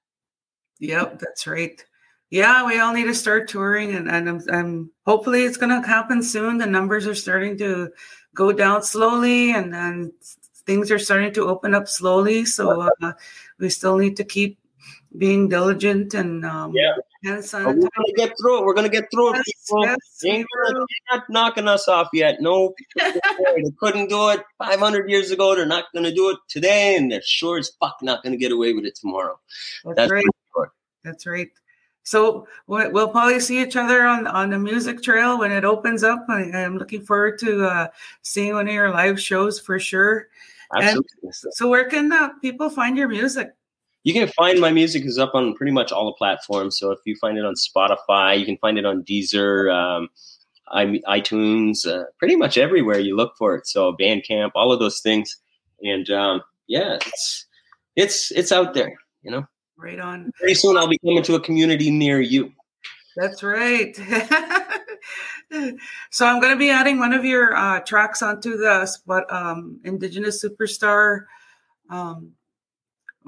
Yep, 0.80 1.18
that's 1.18 1.46
right. 1.46 1.82
Yeah, 2.30 2.66
we 2.66 2.78
all 2.78 2.92
need 2.92 3.06
to 3.06 3.14
start 3.14 3.48
touring, 3.48 3.94
and, 3.94 4.08
and 4.10 4.28
I'm, 4.28 4.42
I'm 4.52 4.90
hopefully 5.06 5.44
it's 5.44 5.56
going 5.56 5.70
to 5.80 5.86
happen 5.86 6.22
soon. 6.22 6.58
The 6.58 6.66
numbers 6.66 7.06
are 7.06 7.14
starting 7.14 7.56
to 7.58 7.90
go 8.34 8.52
down 8.52 8.82
slowly, 8.82 9.52
and 9.52 9.72
then 9.72 10.12
things 10.66 10.90
are 10.90 10.98
starting 10.98 11.32
to 11.32 11.48
open 11.48 11.74
up 11.74 11.88
slowly. 11.88 12.44
So 12.44 12.88
uh, 13.02 13.12
we 13.58 13.70
still 13.70 13.96
need 13.96 14.16
to 14.18 14.24
keep 14.24 14.58
being 15.16 15.48
diligent 15.48 16.12
and 16.12 16.44
um, 16.44 16.74
Yeah. 16.74 16.96
Hand 17.24 17.44
But 17.50 17.64
we're 17.66 17.74
gonna 17.74 18.14
get 18.16 18.32
through 18.40 18.58
it. 18.58 18.64
We're 18.64 18.74
gonna 18.74 18.88
get 18.88 19.10
through 19.10 19.34
it, 19.34 19.44
people. 19.44 19.84
Yes, 19.84 19.96
they 20.22 20.28
ain't 20.30 20.46
gonna, 20.64 20.78
they're 20.78 21.18
not 21.18 21.30
knocking 21.30 21.66
us 21.66 21.88
off 21.88 22.08
yet. 22.12 22.40
No, 22.40 22.74
they 22.96 23.72
couldn't 23.80 24.08
do 24.08 24.28
it 24.30 24.42
500 24.58 25.10
years 25.10 25.32
ago. 25.32 25.54
They're 25.56 25.66
not 25.66 25.86
gonna 25.92 26.14
do 26.14 26.30
it 26.30 26.38
today, 26.48 26.96
and 26.96 27.10
they're 27.10 27.22
sure 27.24 27.58
as 27.58 27.72
fuck 27.80 27.96
not 28.02 28.22
gonna 28.22 28.36
get 28.36 28.52
away 28.52 28.72
with 28.72 28.84
it 28.84 28.94
tomorrow. 28.94 29.38
That's, 29.84 29.96
That's 29.96 30.12
right. 30.12 30.24
sure. 30.54 30.72
That's 31.02 31.26
right. 31.26 31.48
So 32.04 32.46
we- 32.68 32.88
we'll 32.88 33.08
probably 33.08 33.40
see 33.40 33.60
each 33.62 33.76
other 33.76 34.06
on 34.06 34.26
on 34.28 34.50
the 34.50 34.58
music 34.58 35.02
trail 35.02 35.38
when 35.38 35.50
it 35.50 35.64
opens 35.64 36.04
up. 36.04 36.24
I, 36.28 36.42
I'm 36.52 36.78
looking 36.78 37.02
forward 37.02 37.38
to 37.40 37.66
uh, 37.66 37.88
seeing 38.22 38.54
one 38.54 38.68
of 38.68 38.72
your 38.74 38.92
live 38.92 39.20
shows 39.20 39.58
for 39.58 39.80
sure. 39.80 40.28
Absolutely. 40.74 41.30
So 41.32 41.68
where 41.68 41.88
can 41.88 42.12
uh, 42.12 42.30
people 42.40 42.70
find 42.70 42.96
your 42.96 43.08
music? 43.08 43.50
You 44.08 44.14
can 44.14 44.26
find 44.28 44.58
my 44.58 44.72
music 44.72 45.04
is 45.04 45.18
up 45.18 45.34
on 45.34 45.52
pretty 45.54 45.70
much 45.72 45.92
all 45.92 46.06
the 46.06 46.12
platforms. 46.12 46.78
So 46.78 46.90
if 46.92 46.98
you 47.04 47.14
find 47.20 47.36
it 47.36 47.44
on 47.44 47.52
Spotify, 47.54 48.40
you 48.40 48.46
can 48.46 48.56
find 48.56 48.78
it 48.78 48.86
on 48.86 49.02
Deezer, 49.04 49.70
um, 49.70 50.08
i- 50.72 51.02
iTunes, 51.20 51.86
uh, 51.86 52.04
pretty 52.18 52.34
much 52.34 52.56
everywhere 52.56 52.98
you 52.98 53.14
look 53.14 53.34
for 53.36 53.54
it. 53.56 53.66
So 53.66 53.94
Bandcamp, 54.00 54.52
all 54.54 54.72
of 54.72 54.78
those 54.80 55.00
things, 55.00 55.36
and 55.82 56.08
um, 56.10 56.40
yeah, 56.68 56.94
it's 56.96 57.46
it's 57.96 58.30
it's 58.32 58.50
out 58.50 58.72
there. 58.72 58.94
You 59.22 59.30
know, 59.32 59.46
Right 59.76 60.00
on. 60.00 60.32
pretty 60.38 60.54
soon 60.54 60.78
I'll 60.78 60.88
be 60.88 60.98
coming 61.04 61.22
to 61.24 61.34
a 61.34 61.40
community 61.40 61.90
near 61.90 62.18
you. 62.20 62.50
That's 63.16 63.42
right. 63.42 63.94
so 66.10 66.26
I'm 66.26 66.40
going 66.40 66.52
to 66.52 66.58
be 66.58 66.70
adding 66.70 66.98
one 66.98 67.12
of 67.12 67.24
your 67.24 67.56
uh, 67.56 67.80
tracks 67.80 68.22
onto 68.22 68.56
the 68.56 68.88
um, 69.28 69.80
Indigenous 69.84 70.44
Superstar 70.44 71.24
um, 71.90 72.32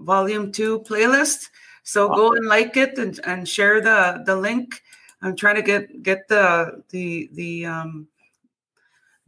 Volume 0.00 0.52
Two 0.52 0.80
playlist. 0.80 1.48
So 1.82 2.08
go 2.08 2.32
and 2.32 2.46
like 2.46 2.76
it 2.76 2.98
and, 2.98 3.18
and 3.24 3.48
share 3.48 3.80
the 3.80 4.22
the 4.24 4.36
link. 4.36 4.82
I'm 5.22 5.36
trying 5.36 5.56
to 5.56 5.62
get 5.62 6.02
get 6.02 6.28
the 6.28 6.82
the 6.90 7.30
the 7.32 7.66
um, 7.66 8.08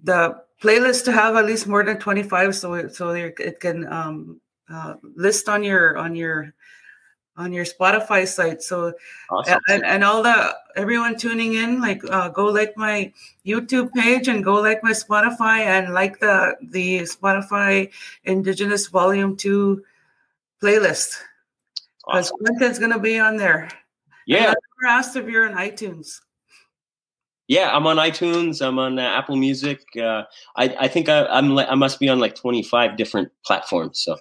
the 0.03 0.43
playlist 0.63 1.05
to 1.05 1.13
have 1.13 1.37
at 1.37 1.45
least 1.45 1.67
more 1.67 1.85
than 1.85 1.99
25, 1.99 2.55
so 2.55 2.75
it, 2.75 2.95
so 2.95 3.11
it 3.11 3.61
can 3.61 3.93
um, 3.93 4.41
uh, 4.73 4.95
list 5.17 5.49
on 5.49 5.63
your 5.63 5.99
on 5.99 6.15
your 6.15 6.55
on 7.37 7.53
your 7.53 7.65
Spotify 7.65 8.27
site. 8.27 8.63
So 8.63 8.93
Awesome. 9.31 9.59
and, 9.69 9.85
and 9.85 10.05
all 10.05 10.23
the 10.23 10.55
everyone 10.77 11.17
tuning 11.17 11.55
in 11.55 11.81
like 11.81 12.03
uh, 12.11 12.29
go 12.29 12.47
like 12.47 12.77
my 12.77 13.13
youtube 13.45 13.93
page 13.93 14.29
and 14.29 14.45
go 14.45 14.55
like 14.55 14.83
my 14.83 14.93
spotify 14.93 15.61
and 15.61 15.93
like 15.93 16.19
the 16.21 16.57
the 16.71 17.01
spotify 17.01 17.91
indigenous 18.25 18.87
volume 18.87 19.37
2 19.37 19.83
playlist 20.63 21.17
because 22.07 22.31
awesome. 22.31 22.47
content's 22.47 22.79
going 22.79 22.93
to 22.93 22.99
be 22.99 23.19
on 23.19 23.37
there 23.37 23.69
Yeah, 24.27 24.55
never 24.81 24.89
asked 24.89 25.17
if 25.17 25.27
you're 25.29 25.49
on 25.51 25.57
itunes 25.57 26.21
yeah. 27.49 27.77
I'm 27.77 27.87
on 27.87 27.97
iTunes. 27.97 28.67
I'm 28.67 28.79
on 28.79 28.99
uh, 28.99 29.03
Apple 29.03 29.37
Music. 29.37 29.83
Uh, 29.97 30.23
I 30.57 30.75
I 30.81 30.89
think 30.89 31.09
I, 31.11 31.27
I'm 31.27 31.51
like 31.55 31.69
I 31.69 31.75
must 31.75 32.01
be 32.01 32.09
on 32.09 32.19
like 32.19 32.35
25 32.35 32.97
different 32.97 33.31
platforms. 33.45 34.01
So 34.01 34.17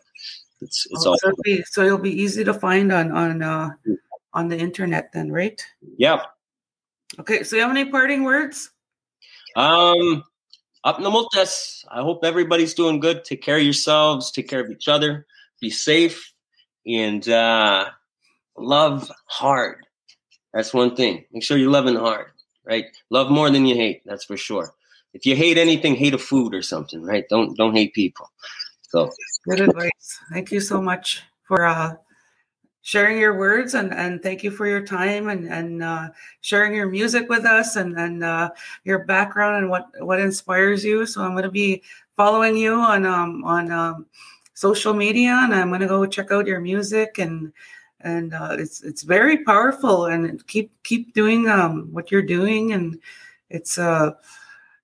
it's 0.60 0.86
it's 0.90 1.06
Oh, 1.06 1.12
all 1.12 1.18
so, 1.18 1.30
it'll 1.30 1.44
be, 1.44 1.64
so 1.64 1.86
it'll 1.86 1.98
be 1.98 2.12
easy 2.22 2.44
to 2.44 2.54
find 2.54 2.92
on 2.92 3.12
on 3.12 3.42
uh 3.42 3.70
on 4.34 4.48
the 4.50 4.58
internet 4.58 5.12
then 5.14 5.32
right 5.32 5.62
yeah. 5.98 6.24
okay 7.20 7.44
so 7.44 7.56
you 7.56 7.62
have 7.62 7.72
any 7.72 7.86
parting 7.90 8.24
words 8.24 8.70
Um, 9.56 10.24
up 10.84 10.98
in 10.98 11.04
the 11.04 11.12
multas. 11.12 11.84
I 11.92 12.02
hope 12.02 12.24
everybody's 12.24 12.74
doing 12.74 13.00
good. 13.00 13.24
Take 13.24 13.44
care 13.44 13.58
of 13.58 13.64
yourselves. 13.64 14.32
Take 14.32 14.50
care 14.50 14.60
of 14.64 14.72
each 14.72 14.88
other. 14.88 15.26
Be 15.62 15.70
safe 15.70 16.31
and 16.86 17.28
uh, 17.30 17.90
love 18.58 19.12
hard. 19.26 19.86
That's 20.54 20.74
one 20.74 20.96
thing. 20.96 21.26
Make 21.32 21.44
sure 21.44 21.58
you're 21.58 21.72
loving 21.72 21.96
hard, 21.96 22.28
right? 22.66 22.86
Love 23.10 23.32
more 23.32 23.50
than 23.50 23.66
you 23.66 23.76
hate. 23.76 24.02
That's 24.06 24.26
for 24.26 24.38
sure. 24.38 24.74
If 25.14 25.26
you 25.26 25.36
hate 25.36 25.58
anything, 25.58 25.96
hate 25.96 26.14
a 26.14 26.18
food 26.18 26.54
or 26.54 26.62
something, 26.62 27.02
right? 27.04 27.26
Don't 27.30 27.56
don't 27.58 27.76
hate 27.76 27.94
people. 27.94 28.30
So 28.90 29.10
Good 29.48 29.62
advice. 29.62 30.20
Thank 30.32 30.52
you 30.52 30.60
so 30.60 30.82
much 30.82 31.24
for 31.48 31.66
uh, 31.66 31.96
sharing 32.82 33.18
your 33.18 33.38
words 33.38 33.74
and, 33.74 33.94
and 33.94 34.22
thank 34.22 34.44
you 34.44 34.52
for 34.52 34.68
your 34.68 34.86
time 34.86 35.30
and, 35.30 35.48
and 35.48 35.84
uh, 35.84 36.10
sharing 36.42 36.74
your 36.74 36.90
music 36.90 37.30
with 37.30 37.46
us 37.46 37.76
and, 37.76 37.98
and 37.98 38.24
uh, 38.24 38.50
your 38.84 39.00
background 39.06 39.58
and 39.58 39.70
what, 39.70 39.90
what 40.00 40.20
inspires 40.20 40.84
you. 40.84 41.06
So 41.06 41.22
I'm 41.22 41.32
going 41.32 41.44
to 41.44 41.52
be 41.52 41.82
following 42.16 42.56
you 42.56 42.76
on 42.76 43.06
um, 43.06 43.44
on 43.44 43.72
um, 43.72 44.06
social 44.62 44.94
media 44.94 45.40
and 45.42 45.56
I'm 45.56 45.70
going 45.70 45.82
to 45.82 45.88
go 45.88 46.06
check 46.06 46.32
out 46.32 46.46
your 46.46 46.62
music 46.62 47.18
and 47.18 47.52
and 48.02 48.34
uh, 48.34 48.56
it's 48.60 48.82
it's 48.84 49.02
very 49.02 49.44
powerful 49.44 50.06
and 50.06 50.46
keep 50.48 50.72
keep 50.84 51.14
doing 51.14 51.50
um, 51.50 51.90
what 51.92 52.12
you're 52.12 52.22
doing 52.38 52.72
and 52.74 53.00
it's 53.50 53.78
uh 53.78 54.12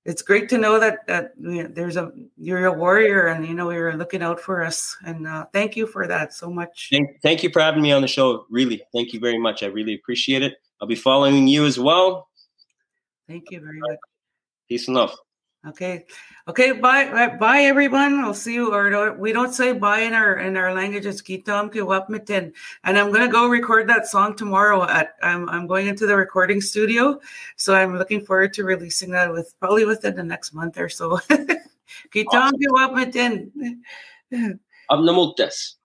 it's 0.04 0.22
great 0.22 0.50
to 0.50 0.58
know 0.58 0.80
that 0.80 1.06
that 1.08 1.34
you 1.40 1.64
know, 1.64 1.70
there's 1.70 1.98
a 1.98 2.12
you're 2.38 2.66
a 2.66 2.74
warrior 2.74 3.28
and 3.28 3.46
you 3.46 3.54
know 3.54 3.70
you're 3.70 3.96
looking 3.96 4.24
out 4.24 4.40
for 4.40 4.64
us 4.64 4.98
and 5.06 5.28
uh, 5.28 5.46
thank 5.54 5.76
you 5.76 5.86
for 5.86 6.08
that 6.08 6.34
so 6.34 6.50
much 6.50 6.90
thank, 6.92 7.22
thank 7.22 7.44
you 7.44 7.50
for 7.52 7.62
having 7.62 7.82
me 7.82 7.92
on 7.92 8.02
the 8.02 8.08
show. 8.08 8.46
Really, 8.50 8.82
thank 8.94 9.14
you 9.14 9.20
very 9.20 9.38
much. 9.38 9.62
I 9.62 9.68
really 9.68 9.94
appreciate 9.94 10.42
it. 10.42 10.56
I'll 10.82 10.88
be 10.88 10.96
following 10.96 11.48
you 11.48 11.66
as 11.66 11.78
well. 11.78 12.30
thank 13.28 13.52
you 13.52 13.60
very 13.60 13.80
much 13.80 14.00
Peace 14.68 14.88
and 14.88 14.98
love. 14.98 15.16
Okay 15.68 16.06
okay 16.48 16.72
bye 16.72 17.10
bye, 17.12 17.36
bye 17.36 17.62
everyone 17.62 18.20
i'll 18.20 18.34
see 18.34 18.54
you 18.54 18.74
or 18.74 19.14
we 19.14 19.34
don't 19.34 19.54
say 19.54 19.74
bye 19.74 20.00
in 20.02 20.14
our 20.14 20.38
in 20.38 20.58
our 20.58 20.74
language 20.74 21.06
it's 21.06 21.22
kitam 21.22 21.72
kiwapmitin 21.72 22.54
and 22.84 22.98
i'm 22.98 23.12
gonna 23.12 23.28
go 23.28 23.48
record 23.48 23.88
that 23.88 24.08
song 24.08 24.36
tomorrow 24.36 24.84
at 24.84 25.16
I'm, 25.22 25.50
I'm 25.50 25.68
going 25.68 25.88
into 25.88 26.08
the 26.08 26.16
recording 26.16 26.62
studio 26.62 27.20
so 27.56 27.76
i'm 27.76 27.98
looking 27.98 28.22
forward 28.22 28.54
to 28.54 28.64
releasing 28.64 29.12
that 29.12 29.32
with 29.32 29.54
probably 29.60 29.86
within 29.86 30.16
the 30.16 30.24
next 30.24 30.54
month 30.54 30.78
or 30.78 30.90
so 30.90 31.18
kitam 32.14 32.52
kiwapmitin 32.54 33.52
Up 34.90 35.04
na 35.04 35.12
multas. 35.12 35.76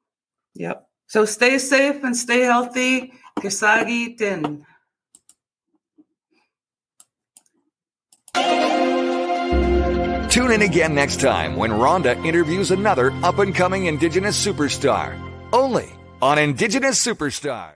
Yep. 0.55 0.87
So 1.07 1.25
stay 1.25 1.59
safe 1.59 2.03
and 2.05 2.16
stay 2.16 2.42
healthy. 2.42 3.12
Kisagi 3.38 4.16
tin. 4.16 4.64
Tune 10.33 10.51
in 10.51 10.62
again 10.62 10.95
next 10.95 11.21
time 11.21 11.57
when 11.57 11.71
Rhonda 11.71 12.16
interviews 12.25 12.71
another 12.71 13.11
up 13.23 13.38
and 13.38 13.55
coming 13.55 13.85
Indigenous 13.85 14.42
superstar. 14.42 15.12
Only 15.53 15.90
on 16.23 16.38
Indigenous 16.38 17.05
Superstar. 17.05 17.75